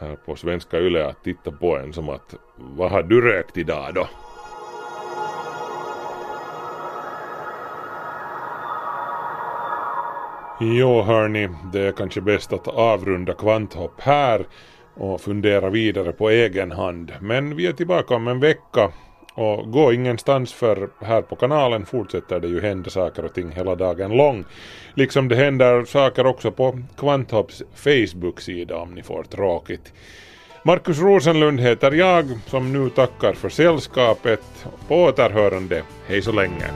här 0.00 0.16
på 0.16 0.36
Svenska 0.36 0.78
Yle 0.78 1.06
att 1.06 1.24
titta 1.24 1.52
på 1.52 1.76
en 1.78 1.92
som 1.92 2.08
att 2.08 2.34
vad 2.56 2.90
har 2.90 3.02
du 3.02 3.20
rökt 3.20 3.56
idag 3.56 3.94
då? 3.94 4.08
Jo 10.60 11.02
hörni, 11.02 11.48
det 11.72 11.80
är 11.80 11.92
kanske 11.92 12.20
bäst 12.20 12.52
att 12.52 12.68
avrunda 12.68 13.34
kvanthopp 13.34 14.00
här 14.00 14.46
och 14.94 15.20
fundera 15.20 15.70
vidare 15.70 16.12
på 16.12 16.30
egen 16.30 16.72
hand. 16.72 17.12
Men 17.20 17.56
vi 17.56 17.66
är 17.66 17.72
tillbaka 17.72 18.14
om 18.14 18.28
en 18.28 18.40
vecka 18.40 18.92
och 19.34 19.70
gå 19.70 19.92
ingenstans 19.92 20.52
för 20.52 20.88
här 21.00 21.22
på 21.22 21.36
kanalen 21.36 21.86
fortsätter 21.86 22.40
det 22.40 22.48
ju 22.48 22.60
hända 22.60 22.90
saker 22.90 23.24
och 23.24 23.34
ting 23.34 23.50
hela 23.50 23.74
dagen 23.74 24.16
lång. 24.16 24.44
Liksom 24.94 25.28
det 25.28 25.36
händer 25.36 25.84
saker 25.84 26.26
också 26.26 26.50
på 26.50 26.78
Kvanthopps 26.96 27.62
Facebook-sida 27.74 28.76
om 28.76 28.94
ni 28.94 29.02
får 29.02 29.22
tråkigt. 29.22 29.92
Markus 30.64 30.98
Rosenlund 30.98 31.60
heter 31.60 31.92
jag 31.92 32.24
som 32.46 32.72
nu 32.72 32.90
tackar 32.90 33.32
för 33.32 33.48
sällskapet. 33.48 34.66
På 34.88 35.02
återhörande, 35.02 35.82
hej 36.06 36.22
så 36.22 36.32
länge. 36.32 36.70